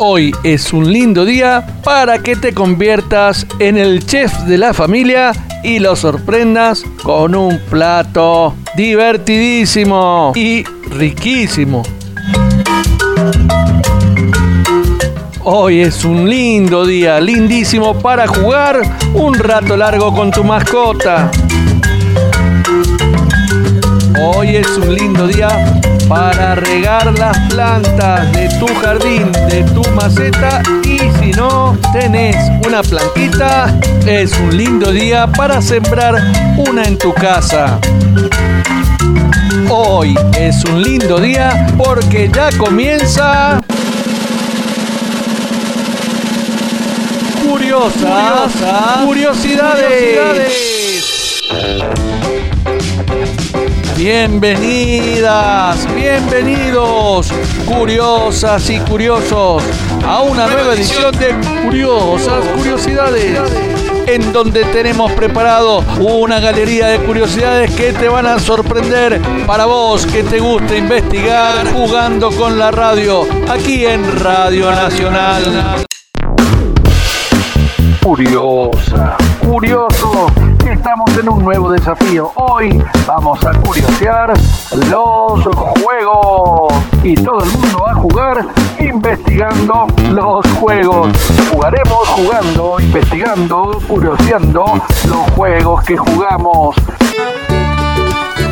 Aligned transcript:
Hoy 0.00 0.32
es 0.44 0.72
un 0.72 0.92
lindo 0.92 1.24
día 1.24 1.66
para 1.82 2.20
que 2.20 2.36
te 2.36 2.54
conviertas 2.54 3.44
en 3.58 3.76
el 3.76 4.06
chef 4.06 4.32
de 4.42 4.56
la 4.56 4.72
familia 4.72 5.32
y 5.64 5.80
lo 5.80 5.96
sorprendas 5.96 6.84
con 7.02 7.34
un 7.34 7.58
plato 7.68 8.54
divertidísimo 8.76 10.32
y 10.36 10.62
riquísimo. 10.90 11.82
Hoy 15.42 15.80
es 15.80 16.04
un 16.04 16.30
lindo 16.30 16.86
día, 16.86 17.20
lindísimo 17.20 17.98
para 17.98 18.28
jugar 18.28 18.80
un 19.14 19.34
rato 19.34 19.76
largo 19.76 20.14
con 20.14 20.30
tu 20.30 20.44
mascota. 20.44 21.28
Hoy 24.20 24.56
es 24.56 24.66
un 24.76 24.92
lindo 24.94 25.28
día 25.28 25.48
para 26.08 26.56
regar 26.56 27.16
las 27.18 27.38
plantas 27.50 28.32
de 28.32 28.48
tu 28.58 28.66
jardín, 28.80 29.30
de 29.48 29.62
tu 29.72 29.82
maceta 29.90 30.60
y 30.82 30.98
si 31.20 31.30
no 31.32 31.78
tenés 31.92 32.36
una 32.66 32.82
plantita, 32.82 33.72
es 34.06 34.36
un 34.40 34.56
lindo 34.56 34.90
día 34.90 35.28
para 35.28 35.62
sembrar 35.62 36.20
una 36.56 36.82
en 36.84 36.98
tu 36.98 37.14
casa. 37.14 37.78
Hoy 39.70 40.18
es 40.36 40.64
un 40.64 40.82
lindo 40.82 41.20
día 41.20 41.68
porque 41.76 42.28
ya 42.34 42.50
comienza... 42.58 43.60
Curiosas, 47.48 48.52
curiosidades. 49.04 50.68
Bienvenidas, 53.98 55.92
bienvenidos, 55.92 57.32
curiosas 57.66 58.70
y 58.70 58.78
curiosos, 58.78 59.64
a 60.06 60.20
una 60.20 60.46
nueva 60.46 60.74
edición 60.74 61.10
de 61.18 61.34
Curiosas 61.64 62.46
Curiosidades, 62.56 63.40
en 64.06 64.32
donde 64.32 64.64
tenemos 64.66 65.10
preparado 65.14 65.82
una 65.98 66.38
galería 66.38 66.86
de 66.86 67.00
curiosidades 67.00 67.74
que 67.74 67.92
te 67.92 68.08
van 68.08 68.26
a 68.26 68.38
sorprender 68.38 69.20
para 69.48 69.66
vos 69.66 70.06
que 70.06 70.22
te 70.22 70.38
gusta 70.38 70.76
investigar 70.76 71.66
jugando 71.72 72.30
con 72.30 72.56
la 72.56 72.70
radio, 72.70 73.26
aquí 73.50 73.84
en 73.84 74.20
Radio 74.20 74.70
Nacional. 74.70 75.84
Curiosa, 78.00 79.16
curioso 79.44 80.47
estamos 80.72 81.16
en 81.16 81.28
un 81.28 81.44
nuevo 81.44 81.70
desafío. 81.72 82.30
Hoy 82.34 82.82
vamos 83.06 83.44
a 83.44 83.52
curiosear 83.52 84.32
los 84.90 85.44
juegos 85.82 86.74
y 87.02 87.14
todo 87.14 87.42
el 87.42 87.50
mundo 87.50 87.78
va 87.86 87.92
a 87.92 87.94
jugar 87.94 88.46
investigando 88.78 89.86
los 90.10 90.46
juegos. 90.52 91.08
Jugaremos 91.50 92.08
jugando, 92.08 92.80
investigando, 92.80 93.80
curioseando 93.88 94.82
los 95.08 95.30
juegos 95.34 95.84
que 95.84 95.96
jugamos. 95.96 96.76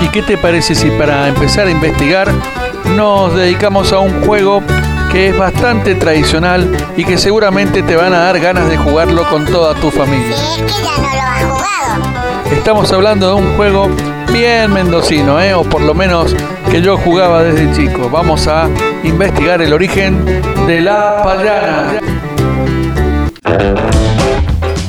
¿Y 0.01 0.09
qué 0.09 0.23
te 0.23 0.39
parece 0.39 0.75
si 0.75 0.91
para 0.91 1.29
empezar 1.29 1.67
a 1.67 1.71
investigar 1.71 2.29
nos 2.97 3.35
dedicamos 3.35 3.93
a 3.93 3.99
un 3.99 4.25
juego 4.25 4.63
que 5.13 5.29
es 5.29 5.39
bastante 5.39 5.95
tradicional 5.95 6.77
y 6.97 7.05
que 7.05 7.19
seguramente 7.19 7.83
te 7.83 7.97
van 7.97 8.15
a 8.15 8.21
dar 8.21 8.39
ganas 8.41 8.69
de 8.69 8.77
jugarlo 8.77 9.29
con 9.29 9.45
toda 9.45 9.75
tu 9.75 9.91
familia? 9.91 10.37
Sí, 10.37 10.63
es 10.63 10.73
que 10.73 10.83
ya 10.83 10.97
no 10.97 11.03
lo 11.03 11.21
ha 11.21 11.37
jugado. 11.41 11.56
Estamos 12.67 12.91
hablando 12.93 13.29
de 13.29 13.35
un 13.35 13.57
juego 13.57 13.89
bien 14.33 14.73
mendocino, 14.73 15.41
¿eh? 15.41 15.55
o 15.55 15.63
por 15.63 15.83
lo 15.83 15.95
menos 15.95 16.35
que 16.69 16.83
yo 16.83 16.97
jugaba 16.97 17.45
desde 17.45 17.73
chico. 17.77 18.11
Vamos 18.11 18.49
a 18.49 18.69
investigar 19.05 19.63
el 19.63 19.73
origen 19.73 20.25
de 20.67 20.81
la 20.81 21.23
payana. 21.23 22.01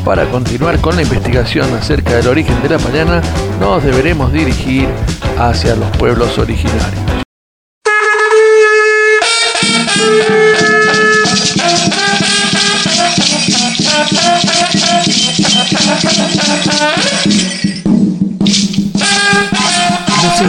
Para 0.04 0.26
continuar 0.32 0.82
con 0.82 0.96
la 0.96 1.04
investigación 1.04 1.72
acerca 1.76 2.16
del 2.16 2.28
origen 2.30 2.60
de 2.64 2.70
la 2.70 2.80
payana, 2.80 3.22
nos 3.60 3.84
deberemos 3.84 4.34
dirigir 4.34 4.88
hacia 5.38 5.76
los 5.76 5.96
pueblos 5.98 6.36
originarios. 6.40 7.08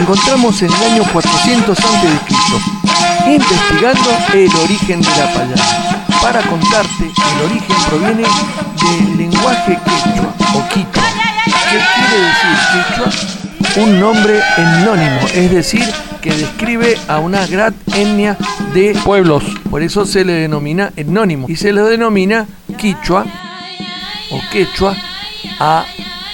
Encontramos 0.09 0.59
en 0.63 0.73
el 0.73 0.83
año 0.91 1.03
400 1.13 1.77
a.C., 1.77 3.31
investigando 3.31 4.09
el 4.33 4.49
origen 4.55 5.01
de 5.01 5.09
la 5.09 5.33
payana. 5.33 5.61
Para 6.19 6.41
contarte, 6.41 7.03
el 7.03 7.45
origen 7.45 7.75
proviene 7.87 8.23
del 8.23 9.17
lenguaje 9.17 9.77
quechua 9.77 10.33
o 10.55 10.67
quichua. 10.73 11.03
¿Qué 11.45 11.79
quiere 11.93 12.25
decir 12.25 13.13
quechua? 13.67 13.83
Un 13.83 13.99
nombre 13.99 14.39
etnónimo, 14.57 15.19
es 15.31 15.51
decir, 15.51 15.85
que 16.21 16.33
describe 16.33 16.97
a 17.07 17.19
una 17.19 17.45
gran 17.45 17.75
etnia 17.93 18.35
de 18.73 18.97
pueblos. 19.05 19.43
Por 19.69 19.83
eso 19.83 20.07
se 20.07 20.25
le 20.25 20.33
denomina 20.33 20.91
etnónimo 20.95 21.45
y 21.47 21.55
se 21.55 21.71
le 21.71 21.83
denomina 21.83 22.47
quichua 22.77 23.27
o 24.31 24.41
quechua 24.51 24.97
a 25.59 25.85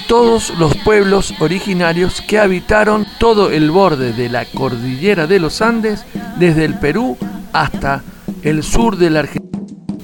todos 0.08 0.52
los 0.58 0.76
pueblos 0.78 1.34
originarios 1.40 2.22
que 2.22 2.40
habitaron 2.40 3.06
todo 3.20 3.52
el 3.52 3.72
borde 3.72 4.14
de 4.14 4.30
la 4.30 4.46
cordillera 4.46 5.28
de 5.28 5.40
los 5.40 5.62
Andes, 5.62 6.06
desde 6.38 6.66
el 6.66 6.78
Perú 6.80 7.18
hasta 7.54 8.04
el 8.44 8.64
sur 8.64 8.98
de 8.98 9.10
la 9.10 9.20
Argentina. 9.22 9.60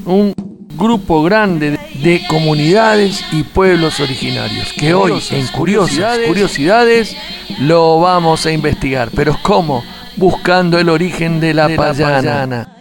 Un 0.05 0.33
grupo 0.75 1.21
grande 1.21 1.79
de 2.01 2.21
comunidades 2.27 3.23
y 3.31 3.43
pueblos 3.43 3.99
originarios 3.99 4.73
que 4.73 4.93
hoy 4.93 5.21
en 5.29 5.47
Curiosas 5.47 6.19
Curiosidades 6.25 7.15
lo 7.59 7.99
vamos 7.99 8.45
a 8.45 8.51
investigar. 8.51 9.09
Pero 9.15 9.37
¿cómo? 9.43 9.83
Buscando 10.17 10.79
el 10.79 10.89
origen 10.89 11.39
de 11.39 11.53
la 11.53 11.69
payana. 11.69 12.77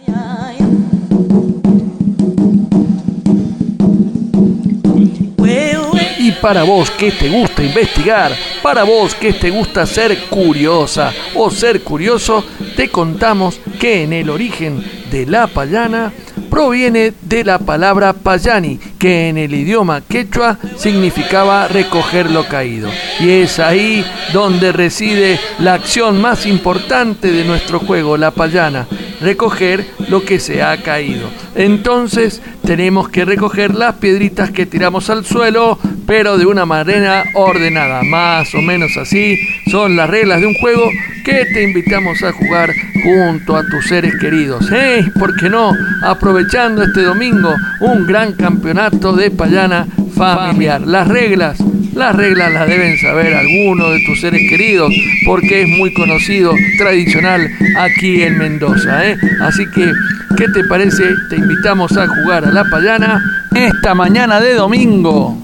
para 6.41 6.63
vos 6.63 6.89
que 6.91 7.11
te 7.11 7.29
gusta 7.29 7.63
investigar, 7.63 8.35
para 8.61 8.83
vos 8.83 9.13
que 9.15 9.33
te 9.33 9.51
gusta 9.51 9.85
ser 9.85 10.25
curiosa 10.29 11.13
o 11.35 11.49
ser 11.51 11.81
curioso, 11.81 12.43
te 12.75 12.89
contamos 12.89 13.59
que 13.79 14.03
en 14.03 14.13
el 14.13 14.29
origen 14.29 14.83
de 15.11 15.25
la 15.25 15.47
payana 15.47 16.11
proviene 16.49 17.13
de 17.21 17.43
la 17.45 17.59
palabra 17.59 18.11
payani, 18.11 18.77
que 18.99 19.29
en 19.29 19.37
el 19.37 19.53
idioma 19.53 20.01
quechua 20.01 20.57
significaba 20.75 21.67
recoger 21.67 22.29
lo 22.29 22.45
caído. 22.45 22.89
Y 23.19 23.29
es 23.29 23.59
ahí 23.59 24.05
donde 24.33 24.73
reside 24.73 25.39
la 25.59 25.75
acción 25.75 26.19
más 26.19 26.45
importante 26.45 27.31
de 27.31 27.45
nuestro 27.45 27.79
juego, 27.79 28.17
la 28.17 28.31
payana, 28.31 28.87
recoger 29.21 29.85
lo 30.09 30.23
que 30.25 30.39
se 30.39 30.61
ha 30.61 30.75
caído. 30.83 31.29
Entonces 31.55 32.41
tenemos 32.65 33.09
que 33.09 33.23
recoger 33.23 33.73
las 33.73 33.95
piedritas 33.95 34.51
que 34.51 34.65
tiramos 34.65 35.09
al 35.09 35.25
suelo, 35.25 35.79
pero 36.11 36.37
de 36.37 36.45
una 36.45 36.65
manera 36.65 37.23
ordenada, 37.35 38.03
más 38.03 38.53
o 38.53 38.61
menos 38.61 38.97
así 38.97 39.39
son 39.71 39.95
las 39.95 40.09
reglas 40.09 40.41
de 40.41 40.47
un 40.47 40.53
juego 40.55 40.89
que 41.23 41.45
te 41.53 41.63
invitamos 41.63 42.21
a 42.21 42.33
jugar 42.33 42.69
junto 43.01 43.55
a 43.55 43.65
tus 43.67 43.87
seres 43.87 44.15
queridos. 44.19 44.69
¿Por 45.17 45.37
qué 45.37 45.49
no? 45.49 45.71
Aprovechando 46.03 46.83
este 46.83 47.03
domingo 47.03 47.55
un 47.79 48.05
gran 48.05 48.33
campeonato 48.33 49.13
de 49.13 49.31
payana 49.31 49.87
familiar. 50.13 50.81
Las 50.81 51.07
reglas, 51.07 51.63
las 51.95 52.13
reglas 52.13 52.51
las 52.51 52.67
deben 52.67 52.97
saber 52.97 53.33
algunos 53.33 53.93
de 53.93 54.03
tus 54.05 54.19
seres 54.19 54.41
queridos 54.49 54.93
porque 55.25 55.61
es 55.61 55.69
muy 55.69 55.93
conocido, 55.93 56.51
tradicional 56.77 57.49
aquí 57.77 58.21
en 58.21 58.37
Mendoza. 58.37 59.07
¿eh? 59.07 59.17
Así 59.39 59.63
que, 59.73 59.89
¿qué 60.35 60.49
te 60.49 60.65
parece? 60.65 61.05
Te 61.29 61.37
invitamos 61.37 61.95
a 61.95 62.05
jugar 62.05 62.43
a 62.43 62.51
la 62.51 62.65
payana 62.65 63.47
esta 63.55 63.95
mañana 63.95 64.41
de 64.41 64.55
domingo 64.55 65.41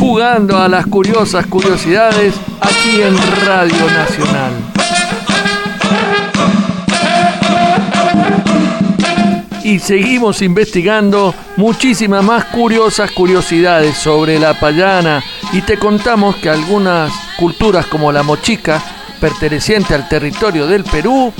jugando 0.00 0.56
a 0.56 0.66
las 0.66 0.86
curiosas 0.86 1.46
curiosidades 1.46 2.34
aquí 2.58 3.02
en 3.02 3.14
Radio 3.44 3.84
Nacional. 3.92 4.52
Y 9.62 9.78
seguimos 9.78 10.40
investigando 10.40 11.34
muchísimas 11.58 12.24
más 12.24 12.46
curiosas 12.46 13.10
curiosidades 13.10 13.98
sobre 13.98 14.38
la 14.38 14.58
payana 14.58 15.22
y 15.52 15.60
te 15.60 15.78
contamos 15.78 16.36
que 16.36 16.48
algunas 16.48 17.12
culturas 17.38 17.84
como 17.84 18.10
la 18.10 18.22
mochica, 18.22 18.82
perteneciente 19.20 19.94
al 19.94 20.08
territorio 20.08 20.66
del 20.66 20.82
Perú, 20.84 21.30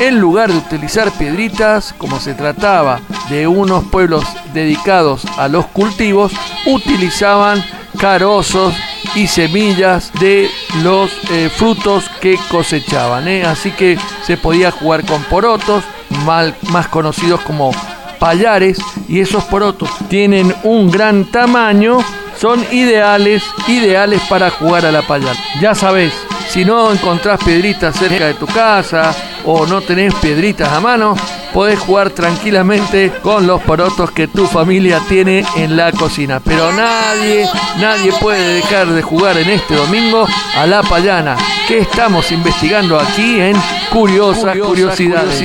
en 0.00 0.18
lugar 0.18 0.50
de 0.50 0.58
utilizar 0.58 1.12
piedritas, 1.12 1.94
como 1.96 2.18
se 2.18 2.34
trataba 2.34 3.00
de 3.30 3.46
unos 3.46 3.84
pueblos 3.84 4.24
dedicados 4.52 5.24
a 5.38 5.46
los 5.46 5.66
cultivos, 5.66 6.32
utilizaban 6.66 7.62
carozos 7.98 8.74
y 9.14 9.26
semillas 9.26 10.12
de 10.18 10.50
los 10.82 11.10
eh, 11.30 11.50
frutos 11.54 12.08
que 12.20 12.38
cosechaban. 12.50 13.28
¿eh? 13.28 13.44
Así 13.44 13.70
que 13.72 13.98
se 14.24 14.36
podía 14.36 14.70
jugar 14.70 15.04
con 15.04 15.22
porotos, 15.24 15.84
mal, 16.24 16.54
más 16.70 16.88
conocidos 16.88 17.40
como 17.40 17.72
payares 18.18 18.78
y 19.08 19.20
esos 19.20 19.44
porotos 19.44 19.90
tienen 20.08 20.54
un 20.62 20.90
gran 20.90 21.24
tamaño, 21.24 21.98
son 22.38 22.64
ideales, 22.72 23.42
ideales 23.66 24.22
para 24.28 24.50
jugar 24.50 24.86
a 24.86 24.92
la 24.92 25.02
payana. 25.02 25.38
Ya 25.60 25.74
sabes, 25.74 26.12
si 26.48 26.64
no 26.64 26.92
encontrás 26.92 27.42
piedritas 27.42 27.96
cerca 27.96 28.26
de 28.26 28.34
tu 28.34 28.46
casa 28.46 29.14
o 29.44 29.66
no 29.66 29.80
tenés 29.80 30.14
piedritas 30.16 30.68
a 30.68 30.80
mano, 30.80 31.16
podés 31.52 31.78
jugar 31.78 32.10
tranquilamente 32.10 33.12
con 33.22 33.46
los 33.46 33.60
porotos 33.62 34.10
que 34.10 34.28
tu 34.28 34.46
familia 34.46 35.00
tiene 35.08 35.44
en 35.56 35.76
la 35.76 35.92
cocina. 35.92 36.40
Pero 36.40 36.72
nadie, 36.72 37.48
nadie 37.78 38.12
puede 38.20 38.54
dejar 38.54 38.86
de 38.88 39.02
jugar 39.02 39.36
en 39.38 39.50
este 39.50 39.74
domingo 39.74 40.26
a 40.56 40.66
la 40.66 40.82
payana, 40.82 41.36
que 41.66 41.78
estamos 41.78 42.30
investigando 42.32 42.98
aquí 42.98 43.40
en 43.40 43.56
Curiosas, 43.90 44.56
curiosidades. 44.56 45.36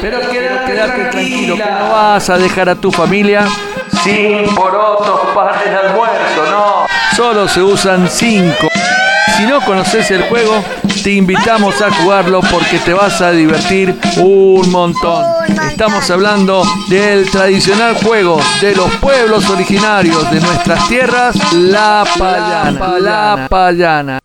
Pero 0.00 0.20
quédate, 0.30 0.74
tranquilo, 0.74 1.56
que 1.56 1.64
no 1.64 1.90
vas 1.90 2.28
a 2.30 2.36
dejar 2.36 2.68
a 2.68 2.74
tu 2.74 2.90
familia 2.90 3.46
sin 4.02 4.54
porotos 4.54 5.20
para 5.34 5.62
el 5.62 5.76
almuerzo, 5.76 6.50
no. 6.50 6.86
Solo 7.16 7.48
se 7.48 7.62
usan 7.62 8.08
cinco. 8.08 8.68
Si 9.36 9.46
no 9.46 9.60
conoces 9.60 10.10
el 10.10 10.22
juego, 10.22 10.62
te 11.02 11.12
invitamos 11.12 11.80
a 11.80 11.90
jugarlo 11.92 12.40
porque 12.40 12.78
te 12.78 12.92
vas 12.92 13.20
a 13.20 13.30
divertir 13.30 13.94
un 14.18 14.70
montón. 14.70 15.24
Estamos 15.70 16.10
hablando 16.10 16.62
del 16.88 17.30
tradicional 17.30 17.94
juego 18.02 18.40
de 18.60 18.74
los 18.74 18.90
pueblos 18.96 19.48
originarios 19.48 20.30
de 20.30 20.40
nuestras 20.40 20.88
tierras, 20.88 21.36
la 21.54 22.04
payana. 22.18 22.98
La 22.98 23.46
payana. 23.48 24.18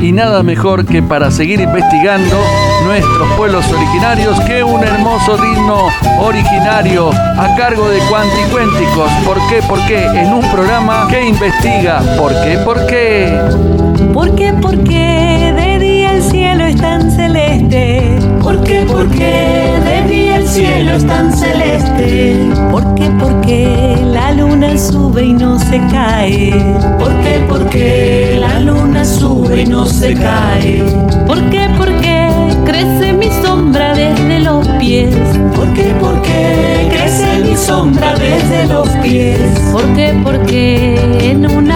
Y 0.00 0.12
nada 0.12 0.42
mejor 0.42 0.84
que 0.84 1.02
para 1.02 1.30
seguir 1.30 1.60
investigando 1.60 2.36
nuestros 2.84 3.32
pueblos 3.36 3.64
originarios 3.72 4.38
que 4.40 4.62
un 4.62 4.82
hermoso 4.82 5.36
ritmo 5.36 5.88
originario 6.20 7.10
a 7.10 7.54
cargo 7.56 7.88
de 7.88 8.00
Cuanticuénticos. 8.00 9.10
¿Por 9.24 9.38
qué? 9.48 9.62
¿Por 9.66 9.86
qué? 9.86 10.04
En 10.04 10.34
un 10.34 10.50
programa 10.50 11.06
que 11.08 11.26
investiga. 11.26 12.00
¿Por 12.18 12.32
qué? 12.42 12.58
¿Por 12.58 12.86
qué? 12.86 13.83
¿Por 14.12 14.34
qué? 14.34 14.52
¿Por 14.52 14.76
qué 14.84 15.52
de 15.56 15.78
día 15.78 16.12
el 16.12 16.22
cielo 16.22 16.66
es 16.66 16.76
tan 16.76 17.10
celeste? 17.10 18.18
¿Por 18.42 18.62
qué? 18.62 18.84
¿Por 18.86 19.08
qué 19.08 19.72
de 19.84 20.08
día 20.08 20.36
el 20.36 20.46
cielo 20.48 20.92
es 20.96 21.06
tan 21.06 21.32
celeste? 21.32 22.36
¿Por 22.70 22.94
qué? 22.94 23.10
¿Por 23.18 23.40
qué 23.40 23.96
la 24.04 24.32
luna 24.32 24.76
sube 24.76 25.24
y 25.24 25.32
no 25.32 25.58
se 25.58 25.80
cae? 25.90 26.52
¿Por 26.98 27.12
qué? 27.22 27.44
¿Por 27.48 27.68
qué 27.70 28.36
la 28.40 28.60
luna 28.60 29.04
sube 29.04 29.62
y 29.62 29.66
no 29.66 29.86
se 29.86 30.14
cae? 30.14 30.82
¿Por 31.26 31.40
qué? 31.50 31.68
¿Por 31.76 31.88
qué 32.00 32.28
crece 32.64 33.12
mi 33.12 33.28
sombra 33.42 33.94
desde 33.94 34.40
los 34.40 34.66
pies? 34.78 35.14
¿Por 35.54 35.72
qué? 35.74 35.94
¿Por 36.00 36.20
qué 36.22 36.88
crece 36.90 37.38
mi 37.44 37.56
sombra 37.56 38.14
desde 38.14 38.66
los 38.66 38.88
pies? 39.02 39.38
¿Por 39.72 39.84
qué? 39.94 40.14
¿Por 40.22 40.46
qué 40.46 41.30
en 41.30 41.46
una 41.50 41.73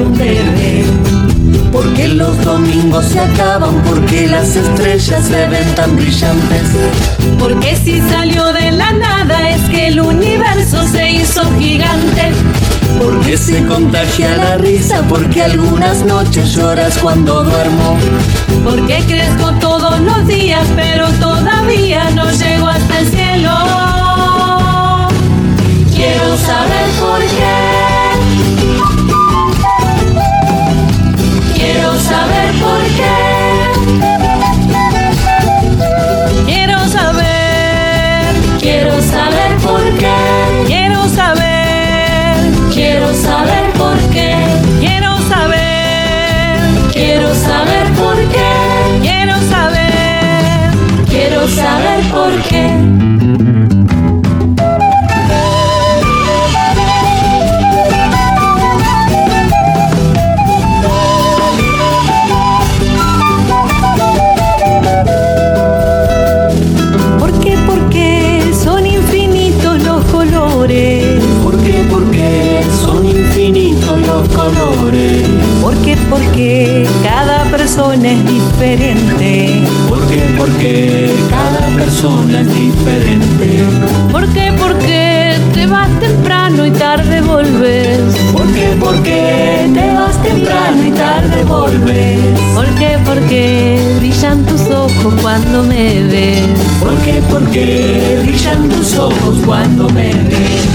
un? 0.00 1.18
Porque 1.72 2.08
los 2.08 2.42
domingos 2.44 3.04
se 3.06 3.20
acaban, 3.20 3.82
porque 3.82 4.26
las 4.26 4.56
estrellas 4.56 5.24
se 5.24 5.46
ven 5.48 5.74
tan 5.74 5.96
brillantes. 5.96 6.62
Porque 7.38 7.76
si 7.76 8.00
salió 8.00 8.52
de 8.52 8.72
la 8.72 8.92
nada 8.92 9.50
es 9.50 9.60
que 9.68 9.88
el 9.88 10.00
universo 10.00 10.82
se 10.88 11.10
hizo 11.10 11.42
gigante. 11.58 12.32
Porque 12.98 13.36
se 13.36 13.64
contagia 13.66 14.36
la 14.36 14.56
risa, 14.56 15.02
porque 15.08 15.42
algunas 15.42 16.04
noches 16.04 16.54
lloras 16.54 16.98
cuando 16.98 17.44
duermo. 17.44 17.96
Porque 18.64 19.04
crezco 19.06 19.52
todos 19.60 20.00
los 20.00 20.26
días, 20.26 20.66
pero 20.74 21.08
todavía 21.20 22.10
no 22.10 22.30
llego 22.30 22.68
hasta 22.68 22.98
el 22.98 23.06
cielo. 23.08 23.52
Quiero 25.94 26.36
saber 26.38 26.88
por 26.98 27.20
qué. 27.20 27.67
Saber 32.48 32.60
por 32.60 32.82
qué. 32.96 33.14
Quiero 36.46 36.78
saber, 36.88 38.34
Quiero 38.60 39.02
saber 39.02 39.56
por 39.62 39.82
qué. 39.98 40.14
quiero 40.66 41.08
saber, 41.08 42.52
Quiero 42.72 43.12
saber 43.14 43.72
por 43.76 43.96
qué. 44.12 44.36
quiero 44.80 45.18
saber, 45.28 46.60
Quiero 46.92 47.34
saber 47.34 47.86
por 47.94 48.16
qué. 48.16 49.00
quiero 49.02 49.36
saber. 49.50 50.72
Quiero 51.08 51.48
saber 51.48 52.00
por 52.10 52.32
qué. 52.48 53.67
Persona 77.78 78.10
es 78.10 78.26
diferente. 78.26 79.62
¿Por 79.88 80.04
qué? 80.08 80.34
Porque 80.36 81.14
cada 81.30 81.76
persona 81.76 82.40
es 82.40 82.52
diferente. 82.52 83.64
¿Por 84.10 84.28
qué? 84.30 84.52
Porque 84.58 85.36
te 85.54 85.66
vas 85.66 85.88
temprano 86.00 86.66
y 86.66 86.72
tarde 86.72 87.20
volves. 87.20 88.00
¿Por 88.32 88.52
qué? 88.52 88.76
Porque 88.80 89.70
te 89.72 89.92
vas 89.92 90.20
temprano 90.24 90.84
y 90.84 90.90
tarde 90.90 91.44
volves. 91.44 92.18
¿Por 92.52 92.66
qué? 92.74 92.98
Porque 93.04 93.96
brillan 94.00 94.44
tus 94.44 94.62
ojos 94.62 95.14
cuando 95.22 95.62
me 95.62 96.02
ves. 96.02 96.58
¿Por 96.80 96.96
qué? 97.04 97.22
Porque 97.30 98.20
brillan 98.24 98.68
tus 98.70 98.98
ojos 98.98 99.38
cuando 99.46 99.88
me 99.90 100.12
ves. 100.12 100.66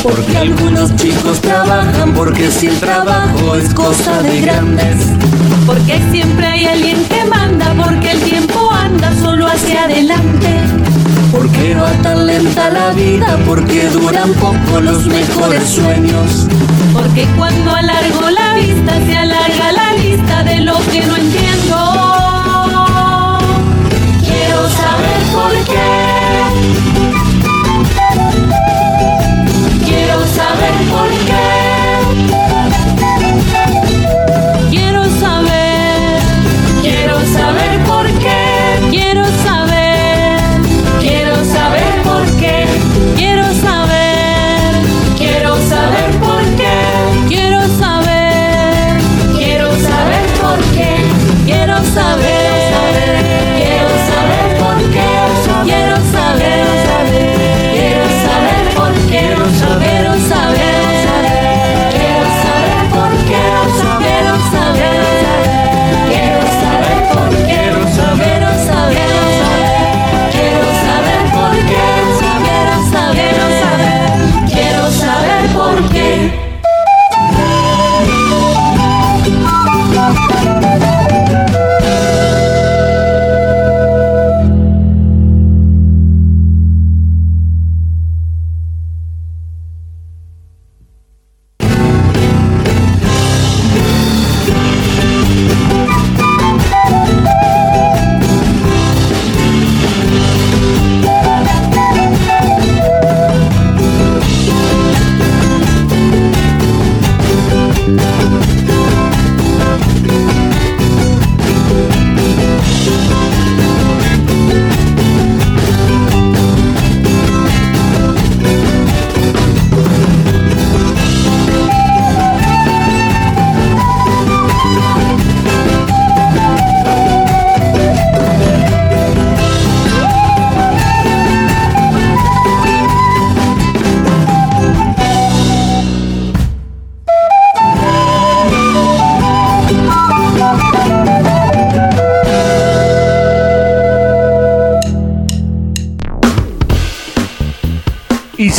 Porque 0.00 0.38
algunos 0.38 0.94
chicos 0.94 1.40
trabajan, 1.40 2.14
porque 2.14 2.52
si 2.52 2.68
el 2.68 2.78
trabajo 2.78 3.56
es 3.56 3.74
cosa 3.74 4.22
de 4.22 4.40
grandes. 4.40 4.96
Porque 5.70 6.00
siempre 6.10 6.44
hay 6.44 6.66
alguien 6.66 6.96
que 7.04 7.24
manda, 7.26 7.72
porque 7.74 8.10
el 8.10 8.20
tiempo 8.22 8.72
anda 8.72 9.14
solo 9.22 9.46
hacia 9.46 9.84
adelante. 9.84 10.48
Porque 11.30 11.76
va 11.76 11.92
tan 12.02 12.26
lenta 12.26 12.70
la 12.70 12.90
vida, 12.90 13.38
porque 13.46 13.88
duran 13.90 14.32
poco 14.32 14.80
los 14.80 15.06
mejores 15.06 15.62
sueños. 15.62 16.48
Porque 16.92 17.24
cuando 17.38 17.70
alargo 17.70 18.30
la 18.30 18.54
vista 18.54 18.98
se 19.06 19.16
alarga 19.16 19.69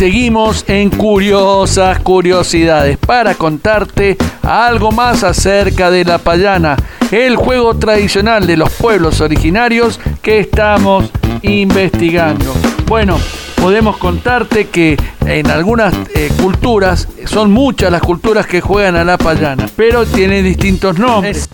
seguimos 0.01 0.65
en 0.67 0.89
curiosas 0.89 1.99
curiosidades 1.99 2.97
para 2.97 3.35
contarte 3.35 4.17
algo 4.41 4.91
más 4.91 5.23
acerca 5.23 5.91
de 5.91 6.03
la 6.03 6.17
payana, 6.17 6.75
el 7.11 7.35
juego 7.35 7.75
tradicional 7.75 8.47
de 8.47 8.57
los 8.57 8.71
pueblos 8.71 9.21
originarios 9.21 9.99
que 10.23 10.39
estamos 10.39 11.11
investigando. 11.43 12.51
Bueno, 12.87 13.19
podemos 13.57 13.97
contarte 13.97 14.69
que 14.69 14.97
en 15.27 15.51
algunas 15.51 15.93
eh, 16.15 16.31
culturas, 16.41 17.07
son 17.25 17.51
muchas 17.51 17.91
las 17.91 18.01
culturas 18.01 18.47
que 18.47 18.59
juegan 18.59 18.95
a 18.95 19.03
la 19.03 19.19
payana, 19.19 19.69
pero 19.75 20.07
tienen 20.07 20.43
distintos 20.43 20.97
nombres. 20.97 21.47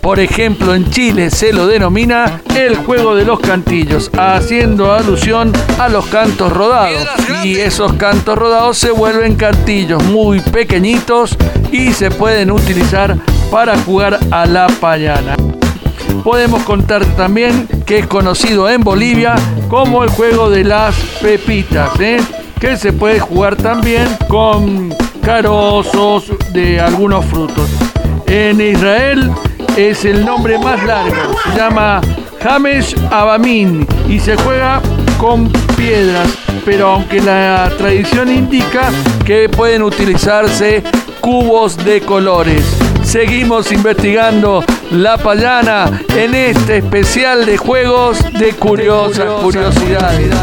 Por 0.00 0.20
ejemplo, 0.20 0.74
en 0.74 0.90
Chile 0.90 1.30
se 1.30 1.52
lo 1.52 1.66
denomina 1.66 2.40
el 2.54 2.76
juego 2.76 3.14
de 3.14 3.24
los 3.24 3.40
cantillos, 3.40 4.10
haciendo 4.16 4.92
alusión 4.92 5.52
a 5.78 5.88
los 5.88 6.06
cantos 6.06 6.52
rodados. 6.52 7.06
Y 7.44 7.56
esos 7.56 7.92
cantos 7.94 8.38
rodados 8.38 8.78
se 8.78 8.90
vuelven 8.90 9.34
cantillos 9.36 10.02
muy 10.04 10.40
pequeñitos 10.40 11.36
y 11.72 11.92
se 11.92 12.10
pueden 12.10 12.50
utilizar 12.50 13.16
para 13.50 13.76
jugar 13.78 14.18
a 14.30 14.46
la 14.46 14.66
payana. 14.80 15.36
Podemos 16.22 16.62
contar 16.62 17.04
también 17.16 17.68
que 17.84 17.98
es 17.98 18.06
conocido 18.06 18.68
en 18.68 18.82
Bolivia 18.82 19.34
como 19.68 20.04
el 20.04 20.10
juego 20.10 20.50
de 20.50 20.64
las 20.64 20.94
pepitas, 21.20 21.98
¿eh? 22.00 22.20
que 22.60 22.76
se 22.76 22.92
puede 22.92 23.20
jugar 23.20 23.56
también 23.56 24.06
con 24.28 24.94
carozos 25.22 26.32
de 26.52 26.80
algunos 26.80 27.24
frutos. 27.26 27.68
En 28.26 28.60
Israel 28.60 29.30
es 29.78 30.04
el 30.04 30.24
nombre 30.24 30.58
más 30.58 30.82
largo, 30.82 31.36
se 31.44 31.56
llama 31.56 32.00
James 32.42 32.96
Abamin 33.12 33.86
y 34.08 34.18
se 34.18 34.34
juega 34.34 34.82
con 35.18 35.52
piedras, 35.76 36.28
pero 36.64 36.88
aunque 36.88 37.20
la 37.20 37.70
tradición 37.78 38.28
indica 38.28 38.90
que 39.24 39.48
pueden 39.48 39.84
utilizarse 39.84 40.82
cubos 41.20 41.76
de 41.76 42.00
colores. 42.00 42.64
Seguimos 43.04 43.70
investigando 43.70 44.64
la 44.90 45.16
payana 45.16 46.02
en 46.08 46.34
este 46.34 46.78
especial 46.78 47.46
de 47.46 47.56
juegos 47.56 48.18
de 48.32 48.54
curiosas 48.54 49.30
curiosidades. 49.40 50.34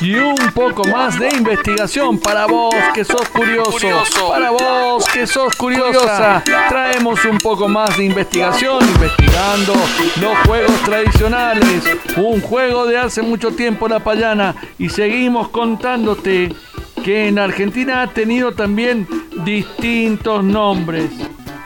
Y 0.00 0.14
un 0.14 0.36
poco 0.54 0.84
más 0.84 1.18
de 1.18 1.28
investigación 1.28 2.18
para 2.18 2.46
vos 2.46 2.74
que 2.94 3.04
sos 3.04 3.28
curioso. 3.28 4.04
Para 4.30 4.50
vos 4.50 5.04
que 5.12 5.26
sos 5.26 5.54
curiosa. 5.56 6.42
Traemos 6.70 7.22
un 7.26 7.36
poco 7.36 7.68
más 7.68 7.98
de 7.98 8.04
investigación 8.04 8.82
investigando 8.82 9.74
los 10.20 10.38
juegos 10.46 10.80
tradicionales. 10.84 11.84
Un 12.16 12.40
juego 12.40 12.86
de 12.86 12.96
hace 12.96 13.20
mucho 13.20 13.50
tiempo 13.50 13.88
la 13.88 14.00
payana. 14.00 14.54
Y 14.78 14.88
seguimos 14.88 15.50
contándote 15.50 16.54
que 17.04 17.28
en 17.28 17.38
Argentina 17.38 18.00
ha 18.00 18.06
tenido 18.06 18.52
también 18.52 19.06
distintos 19.44 20.42
nombres. 20.42 21.10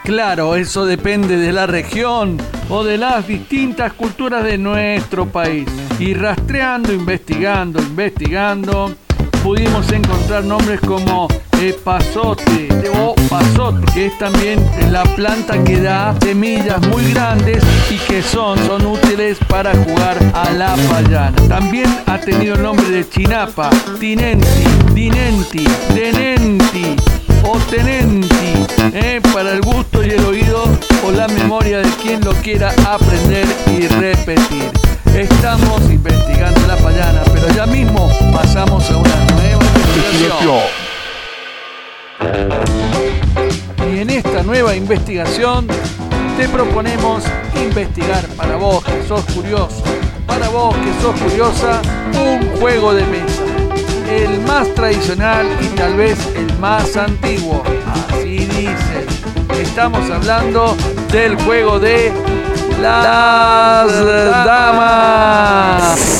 Claro, 0.03 0.55
eso 0.55 0.85
depende 0.85 1.37
de 1.37 1.53
la 1.53 1.67
región 1.67 2.37
o 2.69 2.83
de 2.83 2.97
las 2.97 3.27
distintas 3.27 3.93
culturas 3.93 4.43
de 4.43 4.57
nuestro 4.57 5.25
país. 5.25 5.67
Y 5.99 6.13
rastreando, 6.13 6.93
investigando, 6.93 7.81
investigando, 7.81 8.93
pudimos 9.43 9.91
encontrar 9.91 10.43
nombres 10.43 10.79
como 10.81 11.27
pasote 11.83 12.67
o 12.99 13.15
pasote, 13.29 13.85
que 13.93 14.05
es 14.07 14.17
también 14.17 14.59
la 14.91 15.03
planta 15.15 15.63
que 15.63 15.79
da 15.79 16.15
semillas 16.21 16.85
muy 16.87 17.11
grandes 17.13 17.63
y 17.89 17.97
que 17.97 18.21
son, 18.21 18.57
son 18.67 18.85
útiles 18.85 19.37
para 19.47 19.71
jugar 19.71 20.17
a 20.33 20.51
la 20.51 20.75
payana. 20.89 21.35
También 21.47 21.87
ha 22.07 22.19
tenido 22.19 22.55
el 22.55 22.63
nombre 22.63 22.89
de 22.89 23.07
chinapa, 23.07 23.69
tinenti, 23.99 24.65
dinenti, 24.93 25.65
tenenti 25.93 26.95
o 27.43 27.57
tenenti, 27.69 28.65
eh, 28.93 29.21
para 29.33 29.53
el 29.53 29.61
gusto 29.61 30.03
y 30.03 30.09
el 30.09 30.25
oído 30.25 30.65
o 31.05 31.11
la 31.11 31.27
memoria 31.27 31.79
de 31.79 31.89
quien 32.01 32.23
lo 32.23 32.33
quiera 32.33 32.73
aprender 32.85 33.47
y 33.77 33.87
repetir. 33.87 34.84
Estamos 35.15 35.89
investigando 35.89 36.67
la 36.67 36.75
payana, 36.75 37.21
pero 37.33 37.47
ya 37.55 37.65
mismo 37.65 38.09
pasamos 38.33 38.89
a 38.91 38.97
una 38.97 39.15
nueva 39.35 39.63
investigación. 39.65 40.59
Y 43.91 43.99
en 43.99 44.09
esta 44.09 44.43
nueva 44.43 44.75
investigación 44.75 45.67
te 46.37 46.49
proponemos 46.49 47.23
investigar 47.63 48.27
para 48.35 48.57
vos 48.57 48.83
que 48.83 49.03
sos 49.07 49.23
curioso, 49.33 49.83
para 50.27 50.49
vos 50.49 50.75
que 50.75 51.01
sos 51.01 51.19
curiosa, 51.19 51.81
un 52.13 52.59
juego 52.59 52.93
de 52.93 53.05
mesa 53.05 53.43
el 54.09 54.39
más 54.41 54.73
tradicional 54.75 55.45
y 55.61 55.67
tal 55.75 55.95
vez 55.95 56.17
el 56.35 56.57
más 56.59 56.95
antiguo. 56.95 57.63
Así 58.09 58.45
dice. 58.45 59.05
Estamos 59.61 60.09
hablando 60.09 60.75
del 61.11 61.35
juego 61.43 61.79
de 61.79 62.11
las 62.81 64.05
damas. 64.45 66.15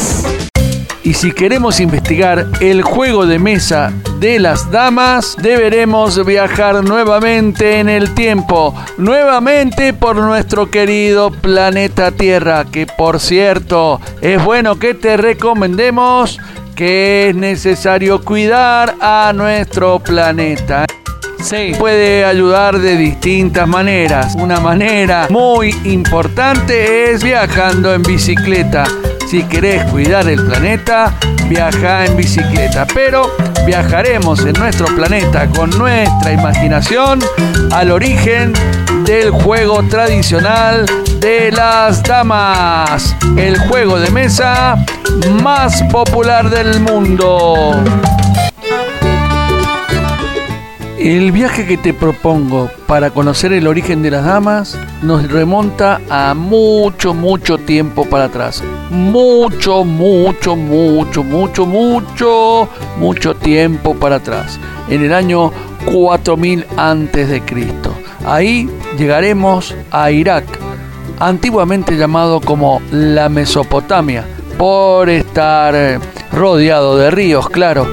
Y 1.03 1.13
si 1.13 1.31
queremos 1.31 1.79
investigar 1.79 2.47
el 2.61 2.81
juego 2.81 3.27
de 3.27 3.37
mesa 3.37 3.93
de 4.19 4.39
las 4.39 4.71
damas, 4.71 5.37
deberemos 5.39 6.25
viajar 6.25 6.83
nuevamente 6.83 7.79
en 7.79 7.89
el 7.89 8.15
tiempo, 8.15 8.73
nuevamente 8.97 9.93
por 9.93 10.15
nuestro 10.15 10.71
querido 10.71 11.29
planeta 11.29 12.11
Tierra, 12.11 12.65
que 12.65 12.87
por 12.87 13.19
cierto 13.19 14.01
es 14.21 14.43
bueno 14.43 14.79
que 14.79 14.95
te 14.95 15.15
recomendemos 15.15 16.39
que 16.75 17.29
es 17.29 17.35
necesario 17.35 18.23
cuidar 18.23 18.95
a 18.99 19.31
nuestro 19.33 19.99
planeta. 19.99 20.85
Puede 21.77 22.25
ayudar 22.25 22.79
de 22.79 22.97
distintas 22.97 23.67
maneras. 23.67 24.33
Una 24.35 24.59
manera 24.59 25.27
muy 25.29 25.75
importante 25.83 27.11
es 27.11 27.23
viajando 27.23 27.93
en 27.93 28.01
bicicleta. 28.01 28.85
Si 29.29 29.43
querés 29.43 29.83
cuidar 29.91 30.27
el 30.27 30.43
planeta, 30.43 31.13
viaja 31.47 32.05
en 32.05 32.17
bicicleta. 32.17 32.87
Pero 32.95 33.29
viajaremos 33.63 34.43
en 34.43 34.53
nuestro 34.53 34.87
planeta 34.95 35.47
con 35.47 35.69
nuestra 35.77 36.31
imaginación 36.31 37.19
al 37.71 37.91
origen 37.91 38.51
del 39.05 39.29
juego 39.29 39.83
tradicional 39.83 40.87
de 41.19 41.51
las 41.51 42.01
damas, 42.01 43.15
el 43.37 43.59
juego 43.59 43.99
de 43.99 44.09
mesa 44.09 44.83
más 45.43 45.83
popular 45.91 46.49
del 46.49 46.79
mundo. 46.79 47.83
El 51.05 51.31
viaje 51.31 51.67
que 51.67 51.77
te 51.77 51.93
propongo 51.93 52.67
para 52.87 53.11
conocer 53.11 53.53
el 53.53 53.67
origen 53.67 54.01
de 54.01 54.09
las 54.09 54.25
damas 54.25 54.75
nos 55.03 55.31
remonta 55.31 56.01
a 56.09 56.33
mucho, 56.33 57.13
mucho 57.13 57.59
tiempo 57.59 58.05
para 58.05 58.23
atrás. 58.23 58.63
Mucho, 58.89 59.83
mucho, 59.83 60.55
mucho, 60.55 61.23
mucho, 61.23 61.67
mucho, 61.67 62.67
mucho 62.97 63.35
tiempo 63.35 63.93
para 63.93 64.15
atrás. 64.15 64.59
En 64.89 65.03
el 65.03 65.13
año 65.13 65.51
4000 65.93 66.65
antes 66.75 67.29
de 67.29 67.39
Cristo. 67.41 67.93
Ahí 68.25 68.67
llegaremos 68.97 69.75
a 69.91 70.09
Irak, 70.09 70.45
antiguamente 71.19 71.97
llamado 71.97 72.41
como 72.41 72.81
la 72.89 73.29
Mesopotamia, 73.29 74.25
por 74.57 75.11
estar 75.11 75.99
rodeado 76.31 76.97
de 76.97 77.11
ríos, 77.11 77.47
claro. 77.47 77.85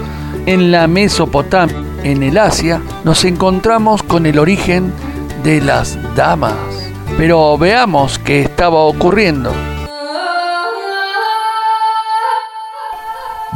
En 0.47 0.73
la 0.73 0.87
Mesopotamia, 0.87 1.91
en 2.04 2.23
el 2.23 2.38
Asia, 2.38 2.80
nos 3.04 3.25
encontramos 3.25 4.02
con 4.02 4.26
el 4.26 4.38
origen 4.38 4.92
de 5.42 5.61
las 5.61 5.99
damas. 6.14 6.54
Pero 7.16 7.56
veamos 7.59 8.18
qué 8.18 8.42
estaba 8.42 8.78
ocurriendo. 8.78 9.52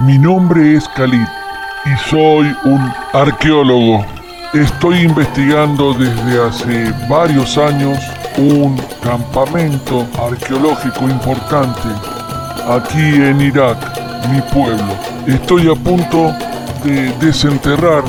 Mi 0.04 0.18
nombre 0.18 0.76
es 0.76 0.88
Khalid 0.88 1.26
y 1.86 2.10
soy 2.10 2.54
un 2.64 2.92
arqueólogo 3.12 4.04
Estoy 4.56 5.00
investigando 5.00 5.92
desde 5.92 6.42
hace 6.42 6.94
varios 7.10 7.58
años 7.58 7.98
un 8.38 8.80
campamento 9.02 10.06
arqueológico 10.18 11.02
importante 11.04 11.88
aquí 12.66 13.16
en 13.16 13.38
Irak, 13.40 13.76
mi 14.30 14.40
pueblo. 14.40 14.96
Estoy 15.26 15.68
a 15.68 15.74
punto 15.74 16.32
de 16.84 17.12
desenterrar 17.18 18.04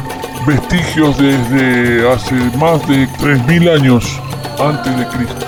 vestigios 0.46 1.18
desde 1.18 2.10
hace 2.12 2.36
más 2.58 2.86
de 2.88 3.08
3.000 3.20 3.80
años 3.80 4.22
antes 4.60 4.98
de 4.98 5.08
Cristo. 5.08 5.46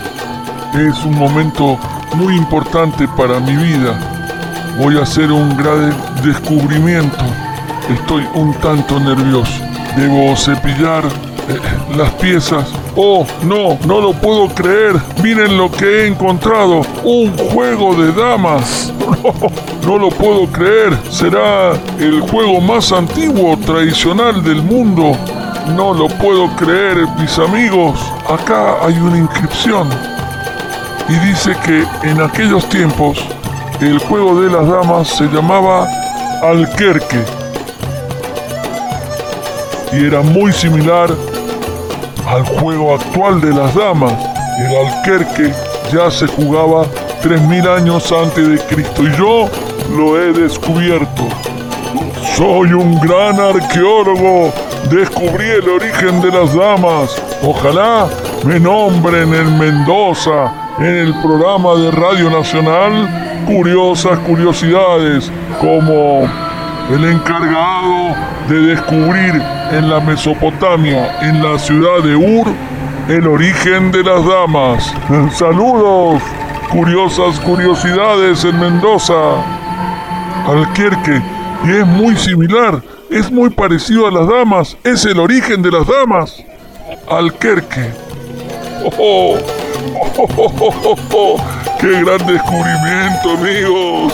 Es 0.73 1.03
un 1.05 1.15
momento 1.15 1.77
muy 2.15 2.35
importante 2.35 3.07
para 3.17 3.39
mi 3.39 3.55
vida. 3.55 3.99
Voy 4.77 4.97
a 4.97 5.03
hacer 5.03 5.31
un 5.31 5.55
gran 5.57 5.93
descubrimiento. 6.23 7.17
Estoy 7.89 8.25
un 8.33 8.53
tanto 8.55 8.99
nervioso. 8.99 9.51
Debo 9.95 10.35
cepillar 10.35 11.03
eh, 11.05 11.59
las 11.97 12.11
piezas. 12.13 12.65
Oh, 12.95 13.25
no, 13.43 13.77
no 13.85 14.01
lo 14.01 14.13
puedo 14.13 14.47
creer. 14.49 14.95
Miren 15.21 15.57
lo 15.57 15.71
que 15.71 15.85
he 15.85 16.07
encontrado. 16.07 16.81
Un 17.03 17.35
juego 17.37 17.95
de 17.95 18.11
damas. 18.13 18.93
No, 19.85 19.97
lo 19.97 20.09
puedo 20.09 20.45
creer. 20.51 20.95
Será 21.09 21.71
el 21.97 22.21
juego 22.21 22.61
más 22.61 22.91
antiguo, 22.91 23.57
tradicional 23.65 24.43
del 24.43 24.61
mundo. 24.61 25.17
No 25.75 25.95
lo 25.95 26.07
puedo 26.07 26.47
creer, 26.57 27.07
mis 27.17 27.39
amigos. 27.39 27.99
Acá 28.29 28.85
hay 28.85 28.93
una 28.99 29.17
inscripción. 29.17 29.89
Y 31.07 31.13
dice 31.27 31.55
que 31.65 31.83
en 32.07 32.21
aquellos 32.21 32.69
tiempos 32.69 33.17
el 33.81 33.97
juego 33.97 34.39
de 34.41 34.51
las 34.51 34.67
damas 34.67 35.07
se 35.07 35.23
llamaba 35.25 35.87
Alquerque. 36.43 37.23
Y 39.91 40.05
era 40.05 40.21
muy 40.21 40.53
similar 40.53 41.15
al 42.29 42.43
juego 42.45 42.93
actual 42.93 43.41
de 43.41 43.53
las 43.53 43.73
damas. 43.73 44.13
El 44.59 44.87
Alquerque 44.87 45.51
ya 45.91 46.11
se 46.11 46.27
jugaba 46.27 46.85
3000 47.21 47.67
años 47.67 48.11
antes 48.11 48.47
de 48.47 48.59
Cristo 48.59 49.03
y 49.03 49.17
yo 49.17 49.49
lo 49.95 50.21
he 50.21 50.31
descubierto. 50.33 51.27
Soy 52.35 52.73
un 52.73 52.99
gran 52.99 53.39
arqueólogo. 53.39 54.53
Descubrí 54.89 55.45
el 55.49 55.67
origen 55.67 56.21
de 56.21 56.31
las 56.31 56.53
damas. 56.53 57.15
Ojalá 57.43 58.07
me 58.45 58.59
nombren 58.59 59.33
en 59.33 59.57
Mendoza 59.57 60.53
en 60.77 60.95
el 60.95 61.13
programa 61.21 61.75
de 61.75 61.91
Radio 61.91 62.29
Nacional 62.29 63.43
Curiosas 63.45 64.19
Curiosidades 64.19 65.31
como 65.59 66.48
el 66.89 67.05
encargado 67.05 68.15
de 68.47 68.61
descubrir 68.61 69.41
en 69.71 69.89
la 69.89 69.99
Mesopotamia, 69.99 71.19
en 71.21 71.43
la 71.43 71.59
ciudad 71.59 72.01
de 72.03 72.15
Ur, 72.15 72.47
el 73.07 73.27
origen 73.27 73.91
de 73.91 74.03
las 74.03 74.25
damas. 74.25 74.91
Saludos, 75.37 76.21
curiosas 76.71 77.39
curiosidades 77.41 78.43
en 78.43 78.59
Mendoza. 78.59 79.13
Alquerque, 80.47 81.21
y 81.65 81.71
es 81.73 81.85
muy 81.85 82.15
similar, 82.15 82.81
es 83.11 83.31
muy 83.31 83.51
parecido 83.51 84.07
a 84.07 84.11
las 84.11 84.27
damas, 84.27 84.75
es 84.83 85.05
el 85.05 85.19
origen 85.19 85.61
de 85.61 85.71
las 85.71 85.85
damas. 85.85 86.43
Alquerque. 87.07 87.91
¡Oh! 88.97 89.37
¡Oh, 90.17 90.27
oh, 90.37 90.73
oh, 90.83 90.95
oh! 91.13 91.37
¡Qué 91.79 92.03
gran 92.03 92.25
descubrimiento, 92.25 93.37
amigos! 93.37 94.13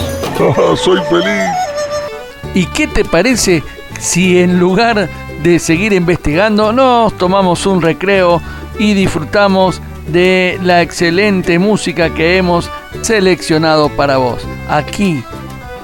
¡Soy 0.83 0.99
feliz! 1.09 1.64
¿Y 2.55 2.67
qué 2.67 2.87
te 2.87 3.03
parece 3.03 3.63
si 3.99 4.39
en 4.39 4.59
lugar 4.59 5.09
de 5.43 5.59
seguir 5.59 5.91
investigando 5.91 6.71
nos 6.71 7.15
tomamos 7.17 7.65
un 7.65 7.81
recreo 7.81 8.41
y 8.79 8.93
disfrutamos 8.93 9.81
de 10.07 10.57
la 10.63 10.81
excelente 10.81 11.59
música 11.59 12.13
que 12.13 12.37
hemos 12.37 12.71
seleccionado 13.01 13.89
para 13.89 14.17
vos? 14.17 14.41
Aquí, 14.69 15.21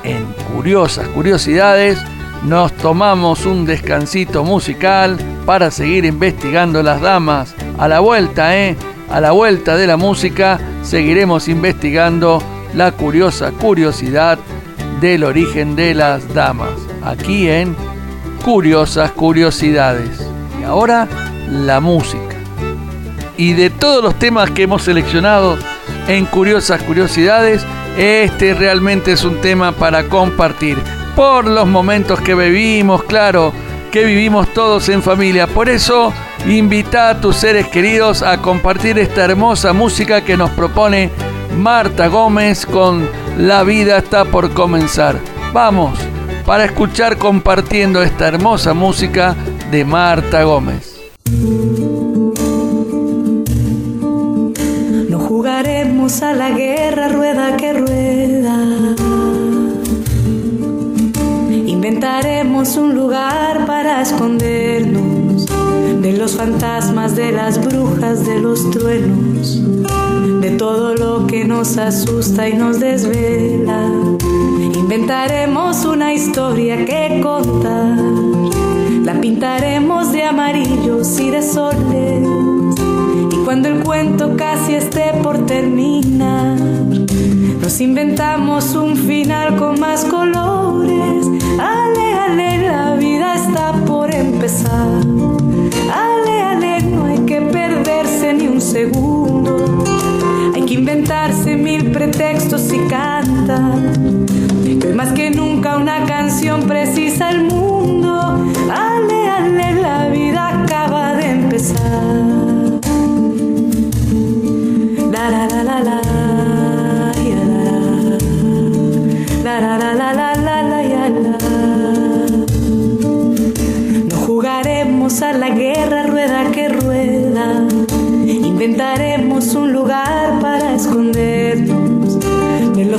en 0.03 0.25
Curiosas 0.55 1.09
Curiosidades, 1.09 1.99
nos 2.43 2.71
tomamos 2.77 3.45
un 3.45 3.65
descansito 3.65 4.45
musical 4.45 5.17
para 5.45 5.71
seguir 5.71 6.05
investigando 6.05 6.81
las 6.81 7.01
damas. 7.01 7.53
A 7.77 7.89
la 7.89 7.99
vuelta, 7.99 8.57
¿eh? 8.57 8.77
A 9.09 9.19
la 9.19 9.31
vuelta 9.31 9.75
de 9.75 9.87
la 9.87 9.97
música 9.97 10.57
seguiremos 10.83 11.49
investigando 11.49 12.41
la 12.73 12.93
curiosa 12.93 13.51
curiosidad 13.51 14.39
del 15.01 15.23
origen 15.23 15.75
de 15.75 15.95
las 15.95 16.33
damas. 16.33 16.69
Aquí 17.03 17.49
en 17.49 17.75
Curiosas 18.45 19.11
Curiosidades. 19.11 20.25
Y 20.61 20.63
ahora 20.63 21.07
la 21.49 21.79
música. 21.79 22.35
Y 23.35 23.53
de 23.53 23.71
todos 23.71 24.03
los 24.03 24.17
temas 24.19 24.51
que 24.51 24.63
hemos 24.63 24.83
seleccionado 24.83 25.57
en 26.07 26.25
Curiosas 26.25 26.83
Curiosidades, 26.83 27.65
este 27.97 28.53
realmente 28.53 29.11
es 29.13 29.23
un 29.23 29.41
tema 29.41 29.71
para 29.71 30.03
compartir. 30.03 30.77
Por 31.15 31.45
los 31.45 31.67
momentos 31.67 32.21
que 32.21 32.35
vivimos, 32.35 33.03
claro, 33.03 33.51
que 33.91 34.05
vivimos 34.05 34.53
todos 34.53 34.87
en 34.89 35.01
familia. 35.01 35.47
Por 35.47 35.67
eso, 35.67 36.13
invita 36.45 37.09
a 37.09 37.19
tus 37.19 37.37
seres 37.37 37.67
queridos 37.67 38.21
a 38.21 38.37
compartir 38.37 38.99
esta 38.99 39.25
hermosa 39.25 39.73
música 39.73 40.23
que 40.23 40.37
nos 40.37 40.51
propone 40.51 41.09
Marta 41.57 42.07
Gómez 42.07 42.65
con 42.65 43.09
La 43.41 43.63
vida 43.63 43.97
está 43.97 44.23
por 44.23 44.53
comenzar. 44.53 45.19
Vamos, 45.51 45.97
para 46.45 46.63
escuchar 46.65 47.17
compartiendo 47.17 48.03
esta 48.03 48.27
hermosa 48.27 48.75
música 48.75 49.35
de 49.71 49.83
Marta 49.83 50.43
Gómez. 50.43 51.01
No 55.09 55.19
jugaremos 55.21 56.21
a 56.21 56.33
la 56.33 56.51
guerra 56.51 57.07
rueda 57.07 57.57
que 57.57 57.73
rueda. 57.73 58.95
Inventaremos 61.65 62.77
un 62.77 62.93
lugar 62.93 63.65
para 63.65 64.03
escondernos 64.03 65.47
de 65.99 66.13
los 66.13 66.35
fantasmas, 66.35 67.15
de 67.15 67.31
las 67.31 67.59
brujas, 67.59 68.23
de 68.23 68.39
los 68.39 68.69
truenos, 68.69 69.59
de 70.41 70.51
todo 70.57 70.95
lo 70.95 71.27
que 71.27 71.45
nos 71.45 71.77
asusta 71.77 72.49
y 72.49 72.53
nos 72.53 72.79
desvela. 72.79 73.91
Inventaremos 74.75 75.85
una 75.85 76.13
historia 76.13 76.83
que 76.83 77.21
contar, 77.21 77.99
la 79.03 79.21
pintaremos 79.21 80.11
de 80.11 80.23
amarillos 80.23 81.19
y 81.19 81.29
de 81.29 81.43
soles. 81.43 82.27
Y 83.31 83.35
cuando 83.45 83.67
el 83.69 83.83
cuento 83.83 84.35
casi 84.35 84.73
esté 84.73 85.13
por 85.21 85.45
terminar, 85.45 86.57
nos 87.61 87.79
inventamos 87.79 88.73
un 88.73 88.97
final 88.97 89.57
con 89.57 89.79
más 89.79 90.03
colores. 90.05 91.27
Ale, 91.59 92.10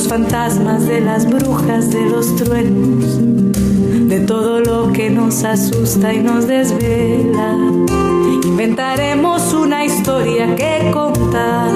los 0.02 0.08
fantasmas, 0.08 0.86
de 0.88 1.00
las 1.00 1.28
brujas, 1.28 1.90
de 1.90 2.06
los 2.06 2.34
truenos, 2.34 3.18
de 4.08 4.20
todo 4.20 4.60
lo 4.60 4.92
que 4.92 5.10
nos 5.10 5.44
asusta 5.44 6.12
y 6.12 6.18
nos 6.18 6.48
desvela. 6.48 7.56
Inventaremos 8.44 9.52
una 9.52 9.84
historia 9.84 10.56
que 10.56 10.90
contar, 10.90 11.70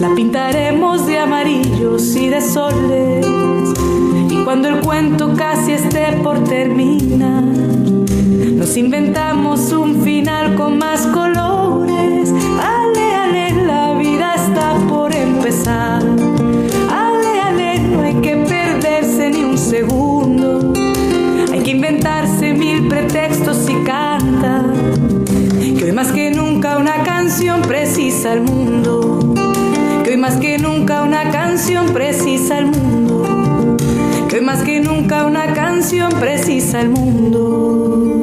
la 0.00 0.14
pintaremos 0.14 1.06
de 1.06 1.18
amarillos 1.18 2.14
y 2.14 2.28
de 2.28 2.40
soles. 2.42 3.26
Y 4.28 4.44
cuando 4.44 4.68
el 4.68 4.80
cuento 4.80 5.32
casi 5.34 5.72
esté 5.72 6.20
por 6.22 6.44
terminar, 6.44 7.44
nos 7.44 8.76
inventamos 8.76 9.72
un 9.72 10.02
final 10.02 10.56
con 10.56 10.78
más 10.78 11.06
colores. 11.06 11.93
Precisa 27.62 28.32
al 28.32 28.40
mundo. 28.42 29.34
Que 30.04 30.10
hoy 30.10 30.16
más 30.16 30.36
que 30.36 30.58
nunca 30.58 31.02
una 31.02 31.30
canción 31.30 31.86
precisa 31.92 32.58
al 32.58 32.66
mundo. 32.66 33.76
Que 34.28 34.36
hoy 34.36 34.44
más 34.44 34.62
que 34.62 34.80
nunca 34.80 35.24
una 35.24 35.52
canción 35.54 36.12
precisa 36.12 36.80
al 36.80 36.90
mundo. 36.90 38.14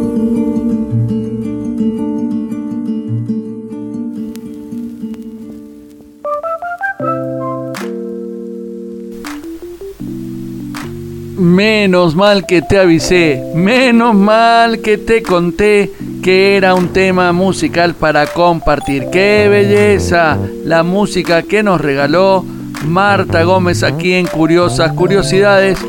Menos 11.38 12.16
mal 12.16 12.46
que 12.46 12.62
te 12.62 12.78
avisé, 12.78 13.44
menos 13.56 14.16
mal 14.16 14.80
que 14.82 14.98
te 14.98 15.24
conté 15.24 15.92
que 16.22 16.56
era 16.56 16.76
un 16.76 16.90
tema 16.90 17.32
musical 17.32 17.96
para 17.96 18.28
compartir. 18.28 19.08
¡Qué 19.12 19.48
belleza! 19.50 20.38
La 20.66 20.84
música 20.84 21.42
que 21.44 21.64
nos 21.64 21.82
regaló 21.82 22.46
Marta 22.86 23.44
Gómez 23.44 23.84
aquí 23.84 24.14
en 24.14 24.28
Curiosas 24.28 24.94
Curiosidades. 24.94 25.80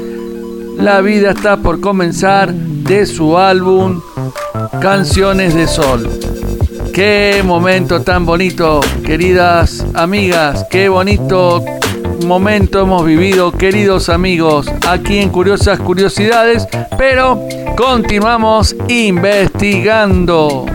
La 0.78 1.00
vida 1.00 1.32
está 1.32 1.58
por 1.58 1.80
comenzar 1.80 2.52
de 2.52 3.06
su 3.06 3.36
álbum 3.36 4.00
Canciones 4.80 5.54
de 5.54 5.66
Sol. 5.66 6.08
Qué 6.92 7.42
momento 7.44 8.02
tan 8.02 8.26
bonito, 8.26 8.80
queridas 9.04 9.84
amigas, 9.94 10.66
qué 10.70 10.88
bonito 10.88 11.64
momento 12.26 12.80
hemos 12.80 13.04
vivido, 13.04 13.52
queridos 13.52 14.08
amigos, 14.08 14.66
aquí 14.88 15.18
en 15.18 15.28
Curiosas 15.30 15.78
Curiosidades, 15.78 16.66
pero 16.96 17.40
continuamos 17.76 18.76
investigando. 18.88 20.66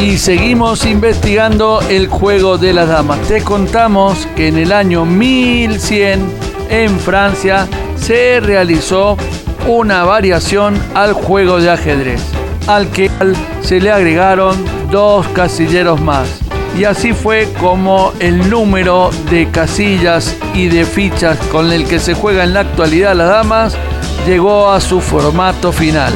Y 0.00 0.18
seguimos 0.18 0.84
investigando 0.84 1.80
el 1.88 2.08
juego 2.08 2.58
de 2.58 2.72
las 2.72 2.88
damas. 2.88 3.20
Te 3.28 3.42
contamos 3.42 4.26
que 4.36 4.48
en 4.48 4.58
el 4.58 4.72
año 4.72 5.04
1100 5.04 6.20
en 6.70 6.98
Francia 6.98 7.68
se 7.96 8.40
realizó 8.40 9.16
una 9.66 10.04
variación 10.04 10.74
al 10.94 11.12
juego 11.12 11.60
de 11.60 11.70
ajedrez, 11.70 12.20
al 12.66 12.90
que 12.90 13.10
se 13.60 13.80
le 13.80 13.92
agregaron 13.92 14.81
dos 14.92 15.26
casilleros 15.28 16.00
más. 16.00 16.28
Y 16.78 16.84
así 16.84 17.12
fue 17.12 17.48
como 17.58 18.12
el 18.20 18.48
número 18.48 19.10
de 19.30 19.50
casillas 19.50 20.36
y 20.54 20.68
de 20.68 20.84
fichas 20.84 21.38
con 21.50 21.72
el 21.72 21.86
que 21.86 21.98
se 21.98 22.14
juega 22.14 22.44
en 22.44 22.54
la 22.54 22.60
actualidad 22.60 23.16
las 23.16 23.28
damas 23.28 23.76
llegó 24.26 24.70
a 24.70 24.80
su 24.80 25.00
formato 25.00 25.72
final. 25.72 26.12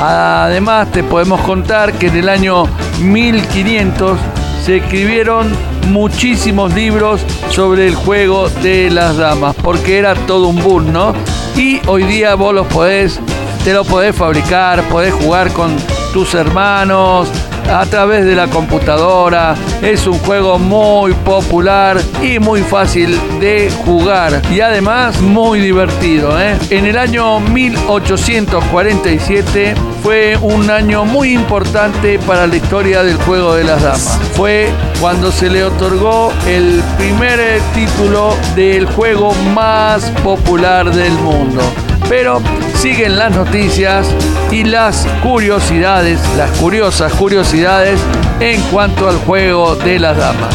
Además 0.00 0.90
te 0.92 1.02
podemos 1.02 1.40
contar 1.40 1.92
que 1.94 2.08
en 2.08 2.16
el 2.16 2.28
año 2.28 2.64
1500 3.00 4.18
se 4.64 4.76
escribieron 4.76 5.50
muchísimos 5.88 6.74
libros 6.74 7.20
sobre 7.50 7.86
el 7.86 7.94
juego 7.94 8.48
de 8.48 8.90
las 8.90 9.16
damas, 9.16 9.54
porque 9.62 9.98
era 9.98 10.14
todo 10.14 10.48
un 10.48 10.62
boom, 10.62 10.92
¿no? 10.92 11.14
Y 11.56 11.80
hoy 11.86 12.04
día 12.04 12.34
vos 12.34 12.54
los 12.54 12.66
podés, 12.66 13.18
te 13.64 13.72
lo 13.72 13.84
podés 13.84 14.14
fabricar, 14.14 14.82
podés 14.88 15.14
jugar 15.14 15.52
con 15.52 15.76
tus 16.12 16.34
hermanos, 16.34 17.28
a 17.70 17.86
través 17.86 18.24
de 18.24 18.34
la 18.34 18.48
computadora. 18.48 19.54
Es 19.82 20.06
un 20.06 20.18
juego 20.18 20.58
muy 20.58 21.12
popular 21.14 22.00
y 22.22 22.38
muy 22.38 22.62
fácil 22.62 23.18
de 23.40 23.70
jugar 23.84 24.40
y 24.50 24.60
además 24.60 25.20
muy 25.20 25.60
divertido. 25.60 26.40
¿eh? 26.40 26.56
En 26.70 26.86
el 26.86 26.96
año 26.98 27.40
1847 27.40 29.74
fue 30.02 30.38
un 30.40 30.70
año 30.70 31.04
muy 31.04 31.32
importante 31.32 32.20
para 32.20 32.46
la 32.46 32.56
historia 32.56 33.02
del 33.02 33.16
juego 33.16 33.54
de 33.54 33.64
las 33.64 33.82
damas. 33.82 34.18
Fue 34.34 34.70
cuando 35.00 35.32
se 35.32 35.50
le 35.50 35.64
otorgó 35.64 36.32
el 36.46 36.80
primer 36.96 37.60
título 37.74 38.36
del 38.54 38.86
juego 38.86 39.34
más 39.54 40.10
popular 40.22 40.94
del 40.94 41.12
mundo. 41.12 41.60
Pero 42.08 42.40
siguen 42.74 43.18
las 43.18 43.34
noticias 43.34 44.08
y 44.50 44.64
las 44.64 45.06
curiosidades, 45.22 46.20
las 46.36 46.50
curiosas 46.58 47.12
curiosidades 47.12 48.00
en 48.40 48.60
cuanto 48.70 49.08
al 49.08 49.18
juego 49.18 49.76
de 49.76 49.98
las 49.98 50.16
damas. 50.16 50.54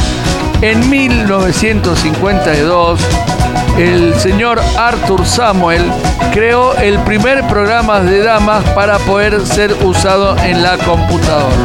En 0.62 0.90
1952, 0.90 3.00
el 3.78 4.14
señor 4.20 4.60
Arthur 4.78 5.26
Samuel 5.26 5.92
creó 6.32 6.76
el 6.76 7.00
primer 7.00 7.46
programa 7.48 8.00
de 8.00 8.24
damas 8.24 8.64
para 8.72 8.98
poder 9.00 9.46
ser 9.46 9.74
usado 9.84 10.38
en 10.38 10.62
la 10.62 10.78
computadora. 10.78 11.56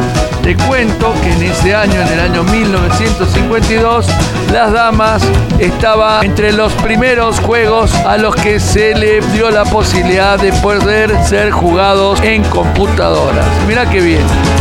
Te 0.43 0.57
cuento 0.57 1.13
que 1.23 1.33
en 1.33 1.43
ese 1.43 1.75
año, 1.75 2.01
en 2.01 2.09
el 2.09 2.21
año 2.21 2.43
1952, 2.45 4.07
las 4.53 4.73
damas 4.73 5.23
estaba 5.59 6.21
entre 6.23 6.53
los 6.53 6.73
primeros 6.75 7.39
juegos 7.41 7.95
a 7.95 8.17
los 8.17 8.35
que 8.35 8.59
se 8.59 8.95
le 8.95 9.21
dio 9.33 9.51
la 9.51 9.65
posibilidad 9.65 10.39
de 10.39 10.53
poder 10.55 11.13
ser 11.25 11.51
jugados 11.51 12.21
en 12.23 12.43
computadoras. 12.45 13.47
Mira 13.67 13.89
qué 13.91 14.01
bien. 14.01 14.58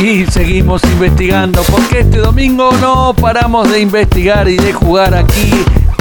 Y 0.00 0.24
seguimos 0.24 0.82
investigando, 0.84 1.62
porque 1.64 2.00
este 2.00 2.18
domingo 2.18 2.70
no 2.80 3.12
paramos 3.12 3.70
de 3.70 3.80
investigar 3.80 4.48
y 4.48 4.56
de 4.56 4.72
jugar 4.72 5.14
aquí 5.14 5.50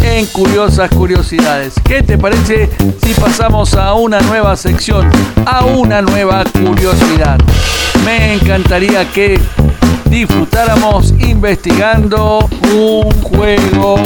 en 0.02 0.26
Curiosas 0.28 0.90
Curiosidades. 0.90 1.74
¿Qué 1.84 2.02
te 2.02 2.18
parece 2.18 2.70
si 3.04 3.14
pasamos 3.16 3.74
a 3.74 3.94
una 3.96 4.22
nueva 4.22 4.56
sección, 4.56 5.10
a 5.46 5.66
una 5.66 6.02
nueva 6.02 6.46
curiosidad? 6.46 7.40
Me 8.06 8.36
encantaría 8.36 9.04
que 9.12 9.38
disfrutáramos 10.10 11.14
investigando 11.20 12.48
un 12.74 13.12
juego 13.22 14.00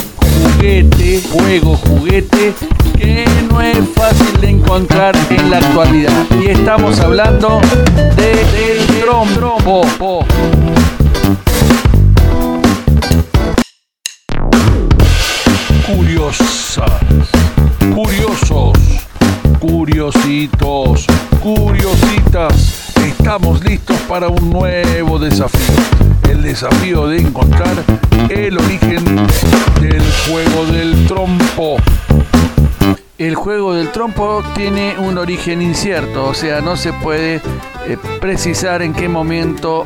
juguete, 0.58 1.22
juego 1.32 1.78
juguete 1.78 2.56
que 2.98 3.26
no 3.48 3.62
es 3.62 3.78
fácil 3.96 4.42
de 4.42 4.50
encontrar 4.50 5.16
en 5.30 5.52
la 5.52 5.58
actualidad. 5.58 6.26
Y 6.42 6.50
estamos 6.50 7.00
hablando 7.00 7.62
de, 8.16 8.34
de 8.34 8.83
trompo. 9.06 10.26
Curiosas, 15.86 16.90
curiosos, 17.94 18.78
curiositos, 19.60 21.06
curiositas. 21.42 22.94
Estamos 23.06 23.64
listos 23.66 23.98
para 24.08 24.30
un 24.30 24.50
nuevo 24.50 25.20
desafío. 25.20 25.76
El 26.30 26.42
desafío 26.42 27.08
de 27.08 27.20
encontrar 27.20 27.84
el 28.30 28.58
origen 28.58 29.04
del 29.82 30.04
juego 30.28 30.66
del 30.72 31.08
trompo. 31.08 31.76
El 33.24 33.36
juego 33.36 33.74
del 33.74 33.90
trompo 33.94 34.44
tiene 34.54 34.98
un 35.00 35.18
origen 35.18 35.62
incierto, 35.62 36.26
o 36.26 36.34
sea, 36.34 36.60
no 36.60 36.76
se 36.76 36.92
puede 36.92 37.36
eh, 37.88 37.98
precisar 38.20 38.82
en 38.82 38.92
qué 38.92 39.08
momento 39.08 39.86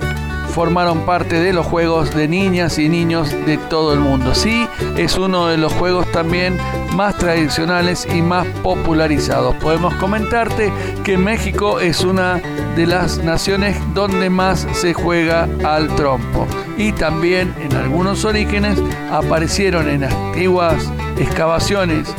formaron 0.55 1.05
parte 1.05 1.39
de 1.39 1.53
los 1.53 1.63
juegos 1.63 2.15
de 2.15 2.27
niñas 2.27 2.79
y 2.79 2.89
niños 2.89 3.29
de 3.45 3.59
todo 3.59 3.93
el 3.93 3.99
mundo. 3.99 4.33
Sí, 4.33 4.67
es 4.97 5.19
uno 5.19 5.45
de 5.45 5.57
los 5.57 5.71
juegos 5.73 6.11
también 6.11 6.57
más 6.95 7.15
tradicionales 7.19 8.07
y 8.11 8.23
más 8.23 8.47
popularizados. 8.63 9.55
Podemos 9.57 9.93
comentarte 9.97 10.73
que 11.03 11.15
México 11.15 11.79
es 11.79 12.01
una 12.01 12.41
de 12.75 12.87
las 12.87 13.19
naciones 13.19 13.77
donde 13.93 14.31
más 14.31 14.65
se 14.73 14.95
juega 14.95 15.47
al 15.63 15.95
trompo. 15.95 16.47
Y 16.75 16.91
también 16.91 17.53
en 17.59 17.75
algunos 17.75 18.25
orígenes 18.25 18.79
aparecieron 19.11 19.87
en 19.89 20.05
antiguas 20.05 20.91
excavaciones 21.19 22.15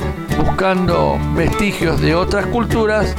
buscando 0.48 1.18
vestigios 1.34 2.00
de 2.00 2.14
otras 2.14 2.46
culturas, 2.46 3.14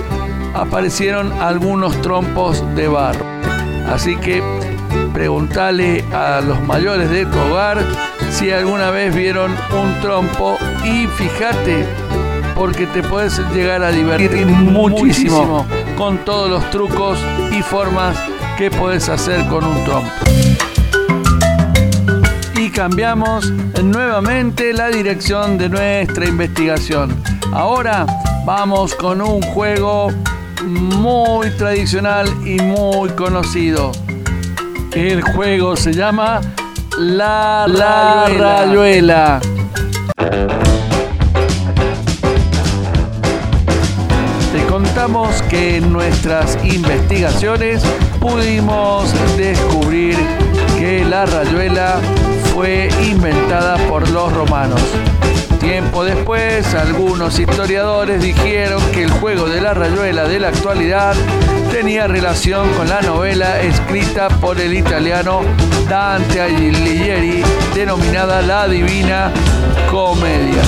aparecieron 0.53 1.31
algunos 1.41 1.99
trompos 2.01 2.63
de 2.75 2.87
barro. 2.87 3.25
Así 3.87 4.15
que 4.17 4.43
Preguntale 5.13 6.03
a 6.13 6.39
los 6.39 6.61
mayores 6.61 7.09
de 7.09 7.25
tu 7.25 7.37
hogar 7.37 7.83
si 8.31 8.51
alguna 8.51 8.91
vez 8.91 9.13
vieron 9.13 9.51
un 9.51 10.01
trompo 10.01 10.57
y 10.83 11.07
fíjate 11.07 11.85
porque 12.55 12.85
te 12.87 13.01
puedes 13.01 13.39
llegar 13.53 13.83
a 13.83 13.91
divertir 13.91 14.45
muchísimo 14.45 15.65
con 15.97 16.19
todos 16.19 16.49
los 16.49 16.69
trucos 16.69 17.19
y 17.51 17.61
formas 17.61 18.17
que 18.57 18.69
puedes 18.69 19.09
hacer 19.09 19.45
con 19.47 19.65
un 19.65 19.83
trompo. 19.83 20.09
Y 22.69 22.71
cambiamos 22.71 23.51
nuevamente 23.83 24.73
la 24.73 24.89
dirección 24.89 25.57
de 25.57 25.69
nuestra 25.69 26.27
investigación. 26.27 27.19
Ahora 27.51 28.05
vamos 28.45 28.93
con 28.93 29.23
un 29.23 29.41
juego 29.41 30.09
muy 30.65 31.49
tradicional 31.57 32.27
y 32.45 32.61
muy 32.61 33.09
conocido. 33.09 33.91
El 34.93 35.23
juego 35.23 35.75
se 35.75 35.93
llama 35.93 36.41
La, 36.99 37.65
la 37.67 38.27
Rayuela. 38.37 39.41
Te 44.53 44.65
contamos 44.69 45.41
que 45.49 45.77
en 45.77 45.91
nuestras 45.91 46.55
investigaciones 46.63 47.81
pudimos 48.19 49.11
descubrir 49.37 50.17
que 50.77 51.03
la 51.03 51.25
rayuela 51.25 51.99
fue 52.59 52.89
inventada 53.07 53.77
por 53.87 54.09
los 54.09 54.33
romanos 54.33 54.81
Tiempo 55.61 56.03
después, 56.03 56.73
algunos 56.73 57.39
historiadores 57.39 58.21
dijeron 58.21 58.81
que 58.91 59.03
el 59.03 59.11
juego 59.11 59.47
de 59.47 59.61
la 59.61 59.73
rayuela 59.73 60.27
de 60.27 60.41
la 60.41 60.49
actualidad 60.49 61.15
tenía 61.71 62.07
relación 62.07 62.67
con 62.73 62.89
la 62.89 63.01
novela 63.01 63.61
escrita 63.61 64.27
por 64.27 64.59
el 64.59 64.73
italiano 64.73 65.39
Dante 65.87 66.41
Alighieri 66.41 67.43
denominada 67.73 68.41
La 68.41 68.67
Divina 68.67 69.31
Comedia. 69.89 70.61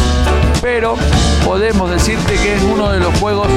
Pero 0.62 0.96
podemos 1.44 1.92
decirte 1.92 2.36
que 2.36 2.56
es 2.56 2.64
uno 2.64 2.90
de 2.90 3.02
los 3.02 3.18
juegos 3.20 3.50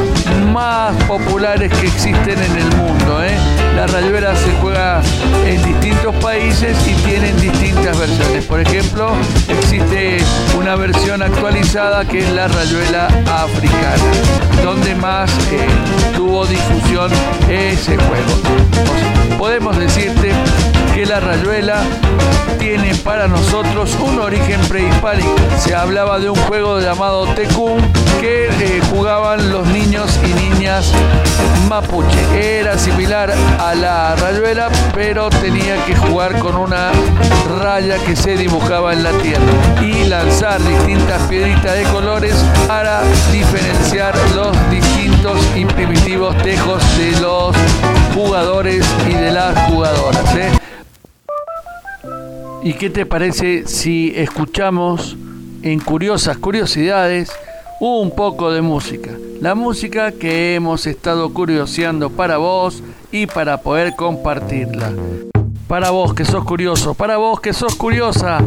más 0.52 0.92
populares 1.04 1.72
que 1.72 1.86
existen 1.86 2.42
en 2.42 2.56
el 2.56 2.76
mundo. 2.76 3.22
¿eh? 3.22 3.53
La 3.74 3.86
rayuela 3.88 4.34
se 4.36 4.52
juega 4.60 5.02
en 5.46 5.62
distintos 5.64 6.14
países 6.16 6.76
y 6.86 6.94
tienen 7.06 7.38
distintas 7.40 7.98
versiones. 7.98 8.44
Por 8.44 8.60
ejemplo, 8.60 9.10
existe 9.48 10.18
una 10.56 10.76
versión 10.76 11.22
actualizada 11.22 12.04
que 12.04 12.20
es 12.20 12.30
la 12.30 12.46
rayuela 12.46 13.06
africana, 13.26 14.62
donde 14.62 14.94
más 14.94 15.30
eh, 15.50 15.66
tuvo 16.14 16.46
difusión 16.46 17.10
ese 17.50 17.96
juego. 17.96 19.38
Podemos 19.38 19.76
decirte 19.76 20.32
que 20.94 21.04
la 21.06 21.18
rayuela 21.18 21.82
tiene 22.58 22.94
para 22.94 23.26
nosotros 23.26 23.96
un 24.00 24.20
origen 24.20 24.60
prehispánico. 24.68 25.34
Se 25.58 25.74
hablaba 25.74 26.20
de 26.20 26.30
un 26.30 26.36
juego 26.36 26.78
llamado 26.78 27.26
Tecún 27.34 27.80
que 28.20 28.46
eh, 28.46 28.80
jugaban 28.92 29.50
los 29.50 29.66
niños 29.66 30.18
y 30.22 30.32
niñas 30.34 30.92
mapuche. 31.68 32.60
Era 32.60 32.78
similar 32.78 33.34
a 33.58 33.74
la 33.74 34.14
rayuela, 34.14 34.68
pero 34.94 35.30
tenía 35.30 35.84
que 35.84 35.96
jugar 35.96 36.38
con 36.38 36.56
una 36.56 36.92
raya 37.60 37.98
que 38.06 38.14
se 38.14 38.36
dibujaba 38.36 38.92
en 38.92 39.02
la 39.02 39.10
tierra 39.18 39.52
y 39.82 40.04
lanzar 40.04 40.62
distintas 40.62 41.22
piedritas 41.22 41.74
de 41.74 41.82
colores 41.84 42.34
para 42.68 43.02
diferenciar 43.32 44.14
los 44.36 44.56
distintos 44.70 45.38
y 45.56 45.64
primitivos 45.64 46.36
tejos 46.38 46.82
de 46.98 47.20
los 47.20 47.56
jugadores 48.14 48.86
y 49.08 49.14
de 49.14 49.32
las 49.32 49.58
jugadoras. 49.68 50.36
¿eh? 50.36 50.63
¿Y 52.64 52.72
qué 52.72 52.88
te 52.88 53.04
parece 53.04 53.68
si 53.68 54.14
escuchamos 54.16 55.18
en 55.62 55.80
Curiosas 55.80 56.38
Curiosidades 56.38 57.30
un 57.78 58.10
poco 58.10 58.50
de 58.50 58.62
música? 58.62 59.10
La 59.42 59.54
música 59.54 60.12
que 60.12 60.54
hemos 60.54 60.86
estado 60.86 61.30
curioseando 61.34 62.08
para 62.08 62.38
vos 62.38 62.82
y 63.12 63.26
para 63.26 63.58
poder 63.58 63.94
compartirla. 63.94 64.94
Para 65.68 65.90
vos 65.90 66.14
que 66.14 66.24
sos 66.24 66.42
curioso, 66.44 66.94
para 66.94 67.18
vos 67.18 67.38
que 67.38 67.52
sos 67.52 67.74
curiosa, 67.74 68.38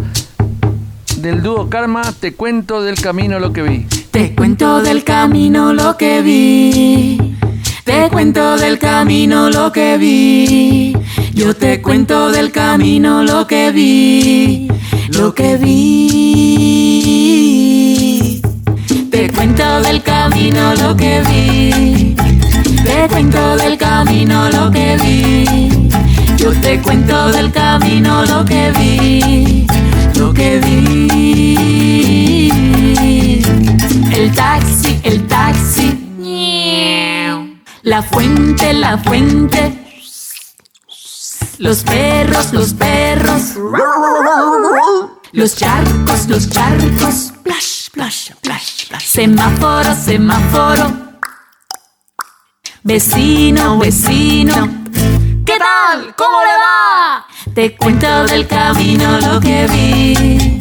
del 1.18 1.44
dúo 1.44 1.70
Karma 1.70 2.02
te 2.20 2.34
cuento 2.34 2.82
del 2.82 3.00
camino 3.00 3.38
lo 3.38 3.54
que 3.54 3.62
vi. 3.62 3.86
Te 4.10 4.34
cuento 4.34 4.82
del 4.82 5.04
camino 5.04 5.74
lo 5.74 5.96
que 5.96 6.24
vi. 6.24 7.38
Te 7.84 8.10
cuento 8.10 8.58
del 8.58 8.80
camino 8.80 9.52
lo 9.52 9.72
que 9.72 10.00
vi. 10.00 10.98
Yo 11.38 11.56
te 11.56 11.82
cuento 11.84 12.32
del 12.32 12.52
camino 12.52 13.22
lo 13.22 13.46
que 13.46 13.72
vi, 13.72 14.68
lo 15.10 15.36
que 15.36 15.56
vi. 15.56 16.02
Te 19.12 19.30
cuento 19.30 19.82
del 19.82 20.02
camino 20.02 20.74
lo 20.74 20.96
que 20.98 21.22
vi. 21.30 22.16
Te 22.84 23.08
cuento 23.08 23.56
del 23.56 23.78
camino 23.78 24.50
lo 24.50 24.72
que 24.72 24.98
vi. 24.98 25.46
Yo 26.38 26.52
te 26.60 26.82
cuento 26.82 27.30
del 27.30 27.52
camino 27.52 28.26
lo 28.26 28.44
que 28.44 28.72
vi, 28.72 29.68
lo 30.16 30.34
que 30.34 30.58
vi. 30.58 31.70
El 34.12 34.32
taxi, 34.34 35.00
el 35.04 35.28
taxi. 35.28 35.94
La 37.84 38.02
fuente, 38.02 38.74
la 38.74 38.98
fuente 38.98 39.77
los 41.60 41.84
perros, 41.84 42.54
los 42.54 42.74
perros. 42.74 43.54
Los 45.32 45.56
charcos, 45.56 46.28
los 46.28 46.50
charcos. 46.50 47.32
Splash, 47.38 47.86
splash, 47.86 48.32
splash, 48.34 48.84
splash. 48.84 49.06
Semáforo, 49.06 49.96
semáforo. 49.96 50.92
Vecino, 52.84 53.78
vecino. 53.80 54.70
¿Qué 55.46 55.58
tal? 55.58 56.16
¿Cómo 56.16 56.38
le 56.42 56.58
va? 56.58 57.26
Te 57.54 57.76
cuento 57.76 58.26
del 58.26 58.48
camino 58.48 59.20
lo 59.20 59.40
que 59.40 59.68
vi. 59.68 60.60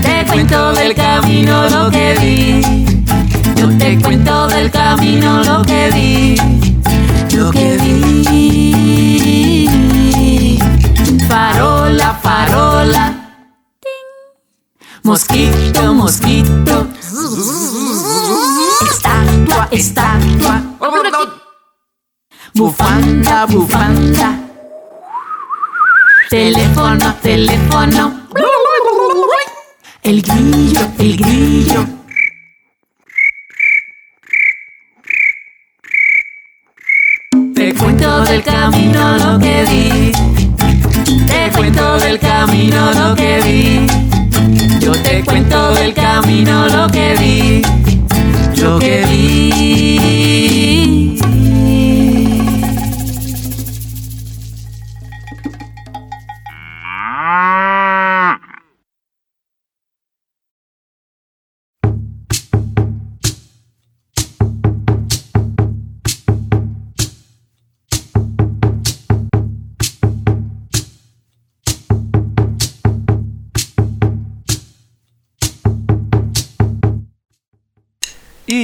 Te 0.00 0.26
cuento 0.26 0.72
del 0.72 0.94
camino 0.94 1.68
lo 1.68 1.90
que 1.90 2.14
vi. 2.20 3.04
Yo 3.56 3.76
te 3.78 3.98
cuento 4.00 4.48
del 4.48 4.70
camino 4.70 5.42
lo 5.42 5.64
que 5.64 5.90
vi. 5.92 7.36
Lo 7.36 7.50
que 7.50 7.76
vi 7.78 8.39
farola, 11.30 12.18
farola. 12.22 13.04
Mosquito, 15.04 15.94
mosquito. 15.94 16.86
Estatua, 18.90 19.68
estatua. 19.70 20.56
Bufanda, 22.54 23.46
bufanda. 23.46 24.28
Teléfono, 26.28 27.14
teléfono. 27.22 28.02
El 30.02 30.22
grillo, 30.22 30.80
el 30.98 31.16
grillo. 31.16 31.86
Te 37.54 37.74
cuento 37.74 38.24
del 38.24 38.42
camino 38.42 39.18
lo 39.18 39.38
que 39.38 39.64
vi 39.68 40.29
te 41.26 41.50
cuento 41.56 41.98
del 41.98 42.18
camino 42.18 42.92
lo 42.92 43.14
que 43.14 43.40
vi. 43.42 43.86
Yo 44.80 44.92
te 44.92 45.24
cuento 45.24 45.72
del 45.74 45.92
camino 45.94 46.68
lo 46.68 46.88
que 46.88 47.14
vi. 47.18 47.62
Lo 48.60 48.78
que 48.78 49.04
vi. 49.06 50.30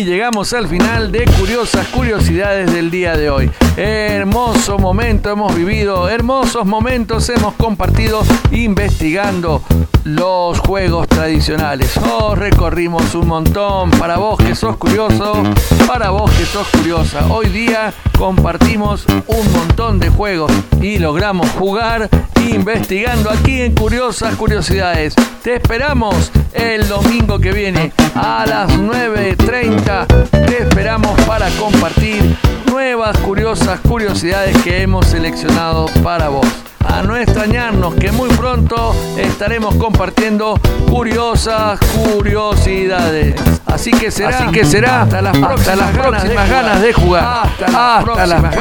Llegamos 0.06 0.52
al 0.52 0.68
final 0.68 1.10
de 1.10 1.24
Curiosas 1.38 1.88
Curiosidades 1.88 2.72
del 2.72 2.92
día 2.92 3.16
de 3.16 3.28
hoy. 3.28 3.50
Hermoso 3.76 4.78
momento 4.78 5.30
hemos 5.30 5.54
vivido, 5.54 6.08
hermosos 6.08 6.64
momentos 6.64 7.28
hemos 7.28 7.54
compartido 7.54 8.22
investigando 8.52 9.62
los 10.06 10.60
juegos 10.60 11.08
tradicionales. 11.08 11.96
Oh, 11.98 12.34
recorrimos 12.36 13.14
un 13.14 13.26
montón. 13.26 13.90
Para 13.90 14.18
vos 14.18 14.38
que 14.38 14.54
sos 14.54 14.76
curioso, 14.76 15.42
para 15.86 16.10
vos 16.10 16.30
que 16.30 16.46
sos 16.46 16.66
curiosa. 16.68 17.26
Hoy 17.28 17.48
día 17.48 17.92
compartimos 18.16 19.04
un 19.26 19.52
montón 19.52 19.98
de 19.98 20.08
juegos 20.08 20.52
y 20.80 20.98
logramos 20.98 21.50
jugar 21.50 22.08
investigando 22.48 23.30
aquí 23.30 23.62
en 23.62 23.74
Curiosas 23.74 24.36
Curiosidades. 24.36 25.14
Te 25.42 25.56
esperamos 25.56 26.30
el 26.52 26.86
domingo 26.88 27.40
que 27.40 27.52
viene 27.52 27.92
a 28.14 28.46
las 28.46 28.70
9.30. 28.78 30.06
Te 30.30 30.62
esperamos 30.62 31.20
para 31.22 31.48
compartir 31.50 32.36
nuevas 32.66 33.16
curiosas 33.18 33.80
curiosidades 33.80 34.56
que 34.62 34.82
hemos 34.82 35.06
seleccionado 35.06 35.86
para 36.02 36.28
vos. 36.28 36.46
A 36.84 37.02
no 37.02 37.16
extrañarnos 37.16 37.94
que 37.96 38.12
muy 38.12 38.28
pronto 38.30 38.94
estaremos 39.16 39.74
compartiendo 39.74 40.60
curiosas 40.88 41.80
curiosidades. 41.80 43.34
Así 43.66 43.90
que 43.90 44.10
será, 44.10 44.38
Así 44.38 44.52
que 44.52 44.64
será 44.64 45.02
hasta 45.02 45.20
las 45.20 45.36
próximas, 45.36 46.48
ganas, 46.48 46.80
de 46.80 46.92
jugar, 46.92 47.48
hasta 47.58 48.26
las 48.26 48.44
próximas, 48.44 48.56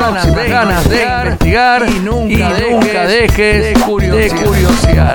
ganas, 0.49 0.89
de, 0.89 1.03
investigar 1.03 1.85
y 1.87 1.99
nunca, 1.99 3.05
dejes, 3.05 3.63
de 3.63 3.79
curiosear. 3.85 5.13